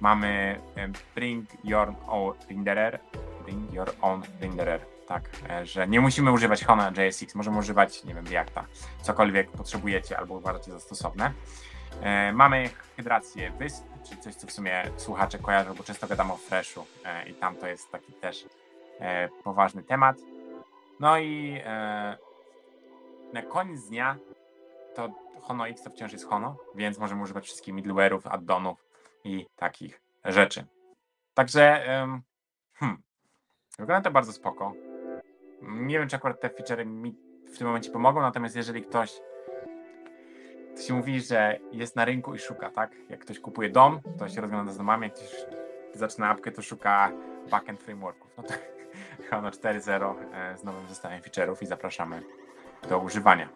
mamy 0.01 0.61
e, 0.77 0.89
Bring 1.15 1.49
Your 1.65 1.95
Own 2.07 2.35
Renderer, 2.51 3.01
Bring 3.45 3.73
Your 3.73 3.95
Own 4.01 4.23
Renderer, 4.41 4.81
tak, 5.07 5.31
że 5.63 5.89
nie 5.89 6.01
musimy 6.01 6.33
używać 6.33 6.65
Hona 6.65 6.93
JSX, 6.97 7.35
możemy 7.35 7.59
używać, 7.59 8.05
nie 8.05 8.15
wiem, 8.15 8.27
Reacta, 8.27 8.65
cokolwiek 9.03 9.51
potrzebujecie 9.51 10.19
albo 10.19 10.35
uważacie 10.35 10.73
za 10.73 10.81
stosowne. 10.81 11.33
Mamy 12.33 12.71
hydrację 12.97 13.51
wysp, 13.51 13.85
czyli 14.09 14.21
coś, 14.21 14.35
co 14.35 14.47
w 14.47 14.53
sumie 14.53 14.91
słuchacze 14.97 15.39
kojarzą, 15.39 15.75
bo 15.75 15.85
często 15.85 16.07
gadam 16.07 16.31
o 16.31 16.37
Freshu 16.37 16.87
i 17.27 17.35
tam 17.35 17.57
to 17.57 17.67
jest 17.67 17.91
taki 17.91 18.13
też 18.13 18.47
poważny 19.45 19.83
temat. 19.83 20.17
No 21.03 21.19
i 21.19 21.61
e, 21.65 22.17
na 23.33 23.43
koniec 23.43 23.89
dnia 23.89 24.17
to 24.95 25.09
Hono 25.41 25.69
X 25.69 25.83
to 25.83 25.91
wciąż 25.91 26.13
jest 26.13 26.27
Hono, 26.27 26.57
więc 26.75 26.99
możemy 26.99 27.23
używać 27.23 27.45
wszystkich 27.45 27.75
middleware'ów, 27.75 28.21
addonów 28.25 28.87
i 29.25 29.47
takich 29.57 30.01
rzeczy. 30.25 30.65
Także 31.35 31.85
hmm, 32.75 33.03
wygląda 33.79 34.01
to 34.01 34.11
bardzo 34.11 34.33
spoko. 34.33 34.73
Nie 35.63 35.99
wiem, 35.99 36.09
czy 36.09 36.17
akurat 36.17 36.41
te 36.41 36.51
feature 36.51 36.87
mi 36.87 37.15
w 37.55 37.59
tym 37.59 37.67
momencie 37.67 37.91
pomogą, 37.91 38.21
natomiast 38.21 38.57
jeżeli 38.57 38.83
ktoś 38.83 39.21
to 40.77 40.83
się 40.83 40.95
mówi, 40.95 41.21
że 41.21 41.59
jest 41.73 41.97
na 41.97 42.05
rynku 42.05 42.35
i 42.35 42.39
szuka, 42.39 42.71
tak? 42.71 42.93
Jak 43.09 43.21
ktoś 43.21 43.41
kupuje 43.41 43.71
dom, 43.71 44.01
to 44.19 44.29
się 44.29 44.41
rozgląda 44.41 44.73
z 44.73 44.77
domami, 44.77 45.03
jak 45.03 45.15
ktoś 45.15 45.47
zaczyna 45.95 46.29
apkę, 46.29 46.53
to 46.53 46.63
szuka 46.63 47.13
backend 47.51 47.81
frameworków. 47.81 48.31
No 48.37 48.43
to 48.43 48.55
Hono 49.31 49.51
4.0 49.51 50.15
e, 50.35 50.59
z 50.59 50.65
nowym 50.65 50.89
zestawem 50.89 51.21
feature'ów 51.21 51.63
i 51.63 51.67
zapraszamy 51.67 52.23
do 52.89 52.99
używania. 52.99 53.49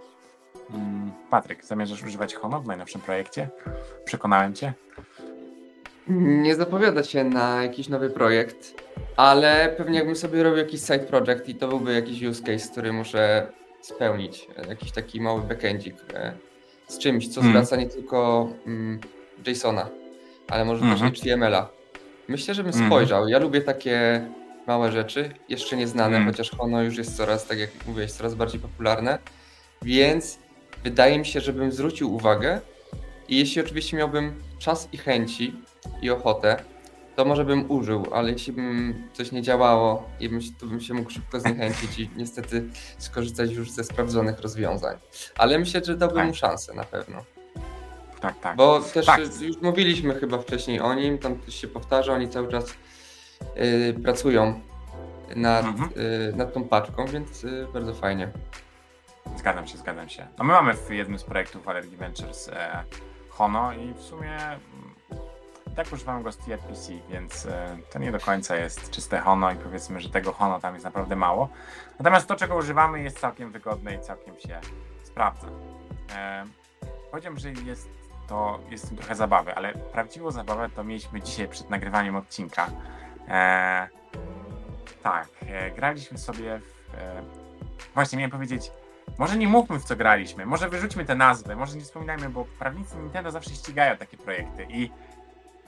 Mm, 0.75 1.12
Patryk, 1.31 1.64
zamierzasz 1.64 2.03
używać 2.03 2.35
Hono 2.35 2.61
w 2.61 2.66
najnowszym 2.66 3.01
projekcie? 3.01 3.49
Przekonałem 4.05 4.55
cię? 4.55 4.72
Nie 6.09 6.55
zapowiada 6.55 7.03
się 7.05 7.25
na 7.25 7.62
jakiś 7.62 7.88
nowy 7.88 8.11
projekt, 8.11 8.83
ale 9.16 9.75
pewnie 9.77 9.99
jakbym 9.99 10.16
sobie 10.16 10.42
robił 10.42 10.59
jakiś 10.59 10.81
side 10.81 10.99
project 10.99 11.49
i 11.49 11.55
to 11.55 11.68
byłby 11.68 11.94
jakiś 11.94 12.22
use 12.22 12.42
case, 12.42 12.68
który 12.72 12.92
muszę 12.92 13.46
spełnić, 13.81 14.49
jakiś 14.68 14.92
taki 14.92 15.20
mały 15.20 15.42
backendzik 15.42 15.96
e, 16.14 16.33
z 16.88 16.99
czymś, 16.99 17.29
co 17.29 17.40
Mhm. 17.40 17.53
zwraca 17.64 17.77
nie 17.77 17.88
tylko 17.90 18.49
mm, 18.66 19.01
JSON-a, 19.46 19.88
ale 20.49 20.64
może 20.64 20.85
Mhm. 20.85 21.11
też 21.11 21.20
HTML-a. 21.20 21.68
Myślę, 22.29 22.55
żebym 22.55 22.72
Mhm. 22.72 22.87
spojrzał. 22.90 23.29
Ja 23.29 23.38
lubię 23.38 23.61
takie 23.61 24.27
małe 24.66 24.92
rzeczy, 24.92 25.31
jeszcze 25.48 25.76
nieznane, 25.76 26.16
Mhm. 26.16 26.26
chociaż 26.33 26.50
ono 26.59 26.83
już 26.83 26.96
jest 26.98 27.16
coraz, 27.16 27.46
tak 27.46 27.59
jak 27.59 27.70
mówiłeś, 27.87 28.12
coraz 28.12 28.35
bardziej 28.35 28.61
popularne, 28.61 29.18
więc 29.83 30.38
wydaje 30.85 31.18
mi 31.18 31.26
się, 31.26 31.40
żebym 31.40 31.72
zwrócił 31.72 32.14
uwagę 32.14 32.61
i 33.29 33.37
jeśli 33.38 33.61
oczywiście 33.62 33.96
miałbym 33.96 34.42
czas 34.59 34.88
i 34.92 34.98
chęci 34.98 35.55
i 36.02 36.11
ochotę, 36.11 36.57
to 37.16 37.24
może 37.24 37.44
bym 37.44 37.70
użył, 37.70 38.07
ale 38.12 38.33
jeśli 38.33 38.52
bym 38.52 38.94
coś 39.12 39.33
nie 39.33 39.42
działało 39.42 40.09
i 40.20 40.29
bym, 40.29 40.40
to 40.61 40.66
bym 40.66 40.81
się 40.81 40.94
mógł 40.94 41.11
szybko 41.11 41.40
zniechęcić 41.40 41.98
i 41.98 42.11
niestety 42.16 42.64
skorzystać 42.98 43.50
już 43.52 43.70
ze 43.70 43.85
sprawdzonych 43.85 44.40
rozwiązań. 44.40 44.96
Ale 45.38 45.59
myślę, 45.59 45.81
że 45.85 45.96
dałbym 45.96 46.16
Tak. 46.18 46.26
mu 46.26 46.35
szansę 46.35 46.74
na 46.74 46.85
pewno. 46.85 47.24
Tak, 48.20 48.40
tak. 48.40 48.57
Bo 48.57 48.81
też 48.81 49.07
Tak. 49.07 49.20
już 49.40 49.57
mówiliśmy 49.62 50.14
chyba 50.14 50.38
wcześniej 50.38 50.81
o 50.81 50.94
nim, 50.94 51.18
tam 51.18 51.37
też 51.38 51.55
się 51.55 51.68
powtarza, 51.68 52.12
oni 52.12 52.29
cały 52.29 52.48
czas 52.48 52.64
pracują 54.05 54.61
nad, 55.37 55.64
Mhm. 55.64 55.90
y, 55.96 56.33
nad 56.37 56.53
tą 56.53 56.64
paczką, 56.64 57.07
więc 57.07 57.44
y, 57.44 57.66
bardzo 57.72 57.94
fajnie. 57.94 58.29
Zgadzam 59.37 59.66
się, 59.66 59.79
zgadzam 59.79 60.09
się. 60.09 60.27
No 60.38 60.44
my 60.44 60.53
mamy 60.53 60.75
w 60.75 60.90
jednym 60.90 61.18
z 61.18 61.25
projektów 61.25 61.68
Allergy 61.68 61.96
Ventures 61.96 62.49
e, 62.49 62.85
Hono 63.29 63.72
i 63.72 63.94
w 63.94 64.01
sumie 64.01 64.37
mm, 64.37 64.61
tak 65.77 65.92
używam 65.92 66.22
go 66.22 66.33
z 66.33 66.37
TRPC, 66.37 66.92
więc 67.11 67.46
e, 67.46 67.77
to 67.92 67.99
nie 67.99 68.12
do 68.12 68.20
końca 68.20 68.57
jest 68.57 68.90
czyste 68.90 69.18
Hono 69.18 69.53
i 69.53 69.57
powiedzmy, 69.57 70.01
że 70.01 70.11
tego 70.11 70.33
Hono 70.33 70.61
tam 70.61 70.75
jest 70.75 70.85
naprawdę 70.85 71.16
mało. 71.16 71.49
Natomiast 71.99 72.27
to, 72.27 72.37
czego 72.37 72.57
używamy 72.57 73.03
jest 73.03 73.18
całkiem 73.18 73.53
wygodne 73.53 73.94
i 73.94 74.01
całkiem 74.01 74.38
się 74.38 74.61
sprawdza. 75.03 75.46
E, 76.16 76.44
powiedziałem, 77.11 77.38
że 77.38 77.53
jest 77.53 77.88
to, 78.29 78.59
jest 78.70 78.96
trochę 78.96 79.14
zabawy, 79.14 79.55
ale 79.55 79.72
prawdziwą 79.72 80.31
zabawę 80.31 80.68
to 80.77 80.85
mieliśmy 80.85 81.20
dzisiaj 81.22 81.49
przed 81.49 81.70
nagrywaniem 81.70 82.16
odcinka. 82.16 82.70
E, 83.29 83.89
tak, 85.03 85.29
e, 85.49 85.71
graliśmy 85.71 86.19
sobie 86.19 86.61
w... 86.61 86.95
E, 86.95 87.23
właśnie 87.95 88.19
miałem 88.19 88.31
powiedzieć, 88.31 88.73
może 89.19 89.37
nie 89.37 89.49
mówmy 89.49 89.79
w 89.79 89.85
co 89.85 89.97
graliśmy, 89.97 90.47
może 90.47 90.69
wyrzućmy 90.69 91.05
tę 91.05 91.15
nazwę, 91.15 91.57
może 91.57 91.77
nie 91.77 91.83
wspominajmy, 91.83 92.29
bo 92.29 92.45
prawnicy 92.59 92.97
Nintendo 92.97 93.31
zawsze 93.31 93.51
ścigają 93.51 93.97
takie 93.97 94.17
projekty 94.17 94.67
i 94.71 94.91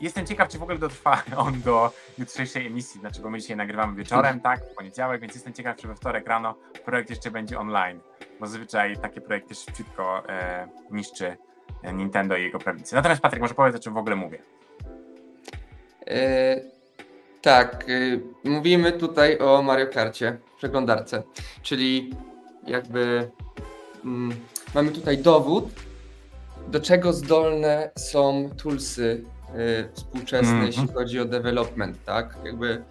jestem 0.01 0.27
ciekaw, 0.27 0.49
czy 0.49 0.59
w 0.59 0.63
ogóle 0.63 0.79
dotrwa 0.79 1.23
on 1.37 1.61
do 1.61 1.93
jutrzejszej 2.19 2.67
emisji, 2.67 3.01
znaczy, 3.01 3.23
bo 3.23 3.31
my 3.31 3.41
dzisiaj 3.41 3.57
nagrywamy 3.57 3.97
wieczorem, 3.97 4.41
tak, 4.41 4.61
w 4.65 4.75
poniedziałek, 4.75 5.21
więc 5.21 5.35
jestem 5.35 5.53
ciekaw, 5.53 5.77
czy 5.77 5.89
we 5.89 5.95
wtorek 5.95 6.27
rano 6.27 6.55
projekt 6.85 7.11
jeszcze 7.11 7.31
będzie 7.31 7.59
online, 7.59 8.01
bo 8.41 8.47
zazwyczaj 8.47 8.97
takie 8.97 9.21
projekty 9.21 9.55
szybciutko 9.55 10.29
e, 10.29 10.69
niszczy 10.91 11.37
Nintendo 11.95 12.37
i 12.37 12.43
jego 12.43 12.59
prawnicy. 12.59 12.95
Natomiast 12.95 13.21
Patryk, 13.21 13.43
może 13.43 13.55
powiedz, 13.55 13.77
o 13.77 13.79
czym 13.79 13.95
w 13.95 13.97
ogóle 13.97 14.17
mówię. 14.17 14.39
E, 16.07 16.78
tak, 17.43 17.85
e, 17.89 18.49
mówimy 18.49 18.93
tutaj 18.93 19.39
o 19.39 19.63
Mario 19.63 19.87
Karcie, 19.87 20.39
przeglądarce, 20.57 21.23
czyli 21.63 22.15
jakby 22.67 23.31
mm, 24.05 24.37
mamy 24.75 24.91
tutaj 24.91 25.19
dowód, 25.19 25.65
do 26.69 26.81
czego 26.81 27.13
zdolne 27.13 27.91
są 27.99 28.51
toolsy 28.63 29.25
e, 29.55 29.89
współczesne, 29.95 30.49
Mhm. 30.49 30.67
jeśli 30.67 30.89
chodzi 30.89 31.21
o 31.21 31.25
development, 31.25 32.05
tak? 32.05 32.39
Jakby 32.45 32.83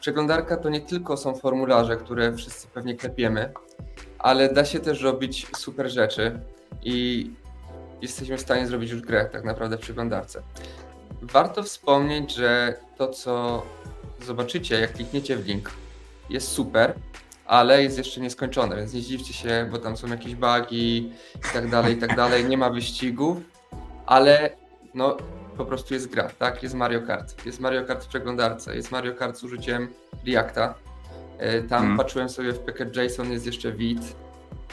przeglądarka 0.00 0.56
to 0.56 0.68
nie 0.68 0.80
tylko 0.80 1.16
są 1.16 1.34
formularze, 1.34 1.96
które 1.96 2.32
wszyscy 2.36 2.68
pewnie 2.68 2.94
klepiemy, 2.94 3.52
ale 4.18 4.52
da 4.52 4.64
się 4.64 4.80
też 4.80 5.02
robić 5.02 5.46
super 5.56 5.90
rzeczy 5.90 6.40
i 6.82 7.30
jesteśmy 8.02 8.36
w 8.36 8.40
stanie 8.40 8.66
zrobić 8.66 8.90
już 8.90 9.00
grę 9.02 9.28
tak 9.32 9.44
naprawdę 9.44 9.76
w 9.76 9.80
przeglądarce. 9.80 10.42
Warto 11.22 11.62
wspomnieć, 11.62 12.34
że 12.34 12.74
to, 12.98 13.08
co 13.08 13.62
zobaczycie, 14.26 14.80
jak 14.80 14.92
klikniecie 14.92 15.36
w 15.36 15.46
link, 15.46 15.70
jest 16.30 16.48
super, 16.48 16.94
ale 17.46 17.82
jest 17.82 17.98
jeszcze 17.98 18.20
nieskończone, 18.20 18.76
więc 18.76 18.92
nie 18.94 19.00
zdziwcie 19.00 19.32
się, 19.34 19.68
bo 19.72 19.78
tam 19.78 19.96
są 19.96 20.06
jakieś 20.08 20.34
bugi 20.34 20.96
i 21.36 21.52
tak 21.52 21.70
dalej, 21.70 21.94
i 21.94 21.96
tak 21.96 22.16
dalej. 22.16 22.44
Nie 22.44 22.58
ma 22.58 22.70
wyścigów, 22.70 23.38
ale 24.06 24.50
no 24.94 25.16
po 25.56 25.64
prostu 25.64 25.94
jest 25.94 26.10
gra, 26.10 26.30
tak? 26.38 26.62
Jest 26.62 26.74
Mario 26.74 27.02
Kart. 27.02 27.46
Jest 27.46 27.60
Mario 27.60 27.84
Kart 27.84 28.04
w 28.04 28.08
przeglądarce, 28.08 28.76
jest 28.76 28.90
Mario 28.92 29.14
Kart 29.14 29.36
z 29.36 29.44
użyciem 29.44 29.88
Reacta. 30.26 30.74
E, 31.38 31.62
Tam 31.62 31.84
Mm. 31.84 31.96
patrzyłem 31.96 32.28
sobie 32.28 32.52
w 32.52 32.58
package 32.58 33.04
JSON, 33.04 33.32
jest 33.32 33.46
jeszcze 33.46 33.72
Vite. 33.72 34.06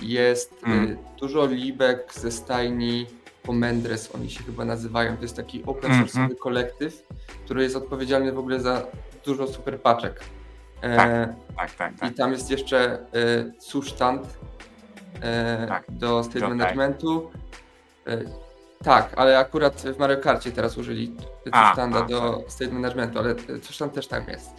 Jest 0.01 0.53
e, 0.63 0.65
Mm. 0.65 0.97
dużo 1.19 1.45
libek 1.45 2.13
ze 2.13 2.31
stajni 2.31 3.05
Pomendres, 3.43 4.15
oni 4.15 4.29
się 4.29 4.43
chyba 4.43 4.65
nazywają. 4.65 5.15
To 5.17 5.21
jest 5.21 5.35
taki 5.35 5.63
open 5.65 5.91
Mhm. 5.91 6.07
source'owy 6.07 6.35
kolektyw, 6.37 7.03
który 7.45 7.63
jest 7.63 7.75
odpowiedzialny 7.75 8.31
w 8.31 8.39
ogóle 8.39 8.59
za 8.59 8.83
dużo 9.25 9.47
super 9.47 9.81
paczek. 9.81 10.19
Tak. 10.81 11.09
Tak, 11.57 11.75
tak, 11.75 11.99
tak. 11.99 12.11
I 12.11 12.13
tam 12.13 12.31
jest 12.31 12.51
jeszcze 12.51 12.91
e, 12.91 12.99
Zustand 13.59 14.37
e, 15.21 15.67
Tak, 15.67 15.83
do 15.89 16.23
state 16.23 16.39
Jotai. 16.39 16.57
managementu. 16.57 17.31
Tak, 18.83 19.13
ale 19.15 19.39
akurat 19.39 19.81
w 19.81 19.97
Mario 19.99 20.17
Karcie 20.17 20.51
teraz 20.51 20.77
użyli 20.77 21.15
A, 21.51 21.67
Zustanda 21.67 21.99
a, 21.99 22.01
do 22.05 22.43
state 22.47 22.71
managementu, 22.71 23.19
ale 23.19 23.35
Zustand 23.63 23.93
też 23.93 24.07
tam 24.07 24.23
jest. 24.27 24.49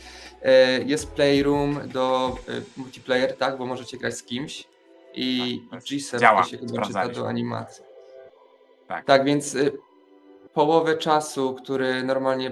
Jest 0.84 1.10
Playroom 1.12 1.80
do 1.88 2.36
multiplayer, 2.76 3.36
tak, 3.36 3.58
bo 3.58 3.66
możecie 3.66 3.98
grać 3.98 4.14
z 4.14 4.22
kimś. 4.22 4.68
I 5.14 5.62
Tak, 5.70 5.82
G-Set 5.84 6.20
działa, 6.20 6.42
to 6.42 6.48
się 6.48 6.58
chyba 6.58 6.82
czyta 6.82 7.08
do 7.08 7.28
animacji. 7.28 7.84
Tak. 8.88 9.04
Tak, 9.04 9.24
więc 9.24 9.54
y, 9.54 9.72
połowę 10.54 10.96
czasu, 10.96 11.54
który 11.54 12.02
normalnie 12.02 12.50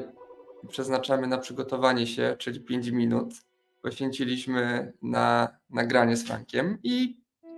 przeznaczamy 0.69 1.27
na 1.27 1.39
przygotowanie 1.39 2.07
się, 2.07 2.37
czyli 2.39 2.61
5 2.61 2.89
minut, 2.89 3.35
poświęciliśmy 3.83 4.93
na 5.03 5.49
nagranie 5.71 6.17
z 6.17 6.27
Frankiem 6.27 6.79
i 6.83 7.17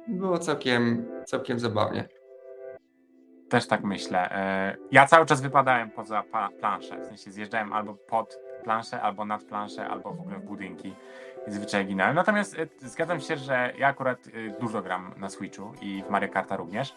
było 0.09 0.39
całkiem, 0.39 1.07
całkiem 1.27 1.61
zabawnie. 1.61 2.09
Też 3.49 3.67
tak 3.67 3.85
myślę. 3.85 4.31
E, 4.33 4.77
Ja 4.91 5.07
cały 5.07 5.27
czas 5.27 5.41
wypadałem 5.41 5.91
poza 5.91 6.23
planszę. 6.61 7.01
W 7.01 7.05
sensie 7.07 7.31
zjeżdżałem 7.31 7.73
albo 7.73 7.95
pod 7.95 8.39
planszę, 8.65 9.03
albo 9.03 9.25
nad 9.25 9.45
planszę, 9.45 9.89
albo 9.89 10.13
w 10.13 10.21
ogóle 10.21 10.39
w 10.39 10.45
budynki. 10.45 10.95
I 11.49 11.51
zwyczaj 11.51 11.87
ginąłem. 11.87 12.15
Natomiast 12.15 12.59
e, 12.59 12.89
zgadzam 12.89 13.21
się, 13.21 13.37
że 13.37 13.73
ja 13.79 13.89
akurat 13.89 14.19
e, 14.27 14.61
dużo 14.61 14.83
gram 14.83 15.15
na 15.17 15.29
Switchu 15.29 15.73
i 15.81 16.03
w 16.07 16.11
Mario 16.11 16.29
Karta 16.29 16.57
również. 16.57 16.97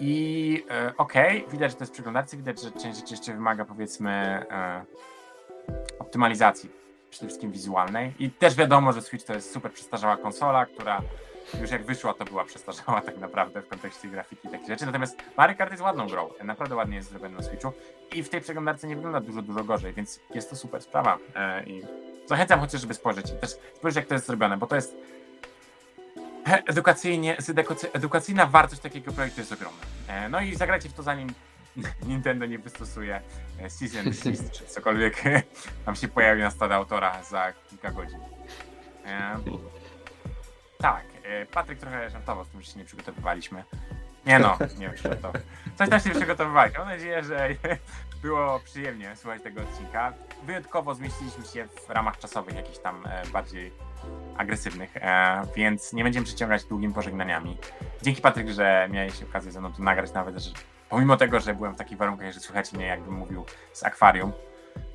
I 0.00 0.64
okej, 0.96 1.46
widać, 1.50 1.70
że 1.70 1.76
to 1.76 1.82
jest 1.82 1.92
przeglądarcy, 1.92 2.36
widać, 2.36 2.62
że 2.62 2.70
część 2.72 3.00
rzeczy 3.00 3.14
jeszcze 3.14 3.32
wymaga 3.32 3.64
powiedzmy 3.64 4.44
optymalizacji, 5.98 6.70
przede 7.10 7.26
wszystkim 7.26 7.52
wizualnej. 7.52 8.12
I 8.18 8.30
też 8.30 8.54
wiadomo, 8.54 8.92
że 8.92 9.02
Switch 9.02 9.24
to 9.26 9.34
jest 9.34 9.52
super 9.52 9.72
przestarzała 9.72 10.16
konsola, 10.16 10.66
która 10.66 11.02
już 11.60 11.70
jak 11.70 11.84
wyszła, 11.84 12.14
to 12.14 12.24
była 12.24 12.44
przestarzała 12.44 13.00
tak 13.00 13.18
naprawdę 13.18 13.62
w 13.62 13.68
kontekście 13.68 14.08
grafiki 14.08 14.48
i 14.48 14.50
takich 14.50 14.68
rzeczy. 14.68 14.86
Natomiast 14.86 15.16
Mario 15.36 15.56
Kart 15.56 15.70
jest 15.70 15.82
ładną 15.82 16.06
grą, 16.06 16.28
naprawdę 16.44 16.74
ładnie 16.76 16.96
jest 16.96 17.10
zrobione 17.10 17.36
na 17.36 17.42
Switchu 17.42 17.72
i 18.14 18.22
w 18.22 18.28
tej 18.28 18.40
przeglądarce 18.40 18.86
nie 18.88 18.96
wygląda 18.96 19.20
dużo, 19.20 19.42
dużo 19.42 19.64
gorzej, 19.64 19.92
więc 19.92 20.20
jest 20.34 20.50
to 20.50 20.56
super 20.56 20.82
sprawa. 20.82 21.18
E, 21.36 21.64
I 21.64 21.82
zachęcam 22.26 22.60
chociaż, 22.60 22.80
żeby 22.80 22.94
spojrzeć 22.94 23.30
i 23.30 23.32
też 23.32 23.50
spojrzeć, 23.74 23.96
jak 23.96 24.06
to 24.06 24.14
jest 24.14 24.26
zrobione, 24.26 24.56
bo 24.56 24.66
to 24.66 24.76
jest 24.76 24.96
edukacyjnie, 26.66 27.36
edukacy- 27.36 27.88
edukacyjna 27.92 28.46
wartość 28.46 28.82
takiego 28.82 29.12
projektu 29.12 29.40
jest 29.40 29.52
ogromna. 29.52 29.80
E, 30.08 30.28
No 30.28 30.40
i 30.40 30.54
zagrajcie 30.56 30.88
w 30.88 30.92
to 30.92 31.02
zanim 31.02 31.28
Nintendo 32.08 32.46
nie 32.46 32.58
wystosuje 32.58 33.20
e, 33.60 33.70
Season 33.70 34.04
List, 34.30 34.50
czy 34.50 34.64
cokolwiek 34.64 35.22
tam 35.84 35.96
się 35.96 36.08
pojawi 36.08 36.42
na 36.42 36.50
stole 36.50 36.74
autora 36.74 37.22
za 37.22 37.52
kilka 37.70 37.90
godzin. 37.90 38.20
E, 39.06 39.36
tak, 40.78 41.04
e, 41.24 41.46
Patryk 41.46 41.78
trochę 41.78 42.10
żartował 42.10 42.44
z 42.44 42.48
tym, 42.48 42.62
że 42.62 42.72
się 42.72 42.78
nie 42.78 42.84
przygotowywaliśmy. 42.84 43.64
Nie 44.26 44.38
no, 44.38 44.58
nie 44.78 44.90
wiem, 44.90 45.18
to. 45.22 45.32
Coś 45.76 45.88
tam 45.88 46.00
się 46.00 46.10
przygotowywaliśmy. 46.10 46.78
Mam 46.78 46.88
nadzieję, 46.88 47.24
że 47.24 47.48
było 48.22 48.60
przyjemnie 48.60 49.16
słuchać 49.16 49.42
tego 49.42 49.60
odcinka. 49.62 50.12
Wyjątkowo 50.42 50.94
zmieściliśmy 50.94 51.44
się 51.44 51.68
w 51.86 51.90
ramach 51.90 52.18
czasowych 52.18 52.54
jakichś 52.54 52.78
tam 52.78 53.08
bardziej 53.32 53.72
agresywnych, 54.36 54.94
więc 55.56 55.92
nie 55.92 56.04
będziemy 56.04 56.26
przyciągać 56.26 56.64
długimi 56.64 56.94
pożegnaniami. 56.94 57.56
Dzięki 58.02 58.22
Patryk, 58.22 58.48
że 58.48 58.88
miałeś 58.90 59.22
okazję 59.22 59.52
ze 59.52 59.60
mną 59.60 59.72
tu 59.72 59.82
nagrać, 59.82 60.12
nawet 60.12 60.38
że 60.38 60.50
pomimo 60.88 61.16
tego, 61.16 61.40
że 61.40 61.54
byłem 61.54 61.74
w 61.74 61.76
takich 61.76 61.98
warunkach, 61.98 62.32
że 62.32 62.40
słychać 62.40 62.72
mnie, 62.72 62.86
jakbym 62.86 63.14
mówił 63.14 63.44
z 63.72 63.84
akwarium. 63.84 64.32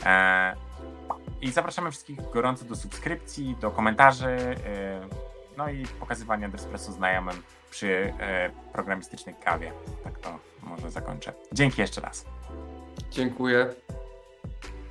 E, 0.06 0.56
I 1.42 1.52
zapraszamy 1.52 1.92
wszystkich 1.92 2.30
gorąco 2.34 2.66
do 2.66 2.76
subskrypcji, 2.76 3.56
do 3.62 3.72
komentarzy, 3.72 4.28
e, 4.28 4.56
no 5.58 5.70
i 5.70 5.86
pokazywania 5.88 6.50
Despresso 6.50 6.92
znajomym 6.92 7.44
przy 7.72 8.14
e, 8.20 8.50
programistycznej 8.74 9.36
kawie. 9.44 9.72
Tak 10.04 10.20
to 10.20 10.40
może 10.64 10.92
zakończę. 10.92 11.34
Dzięki 11.52 11.82
jeszcze 11.82 12.02
raz. 12.02 12.26
Dziękuję. 13.12 13.70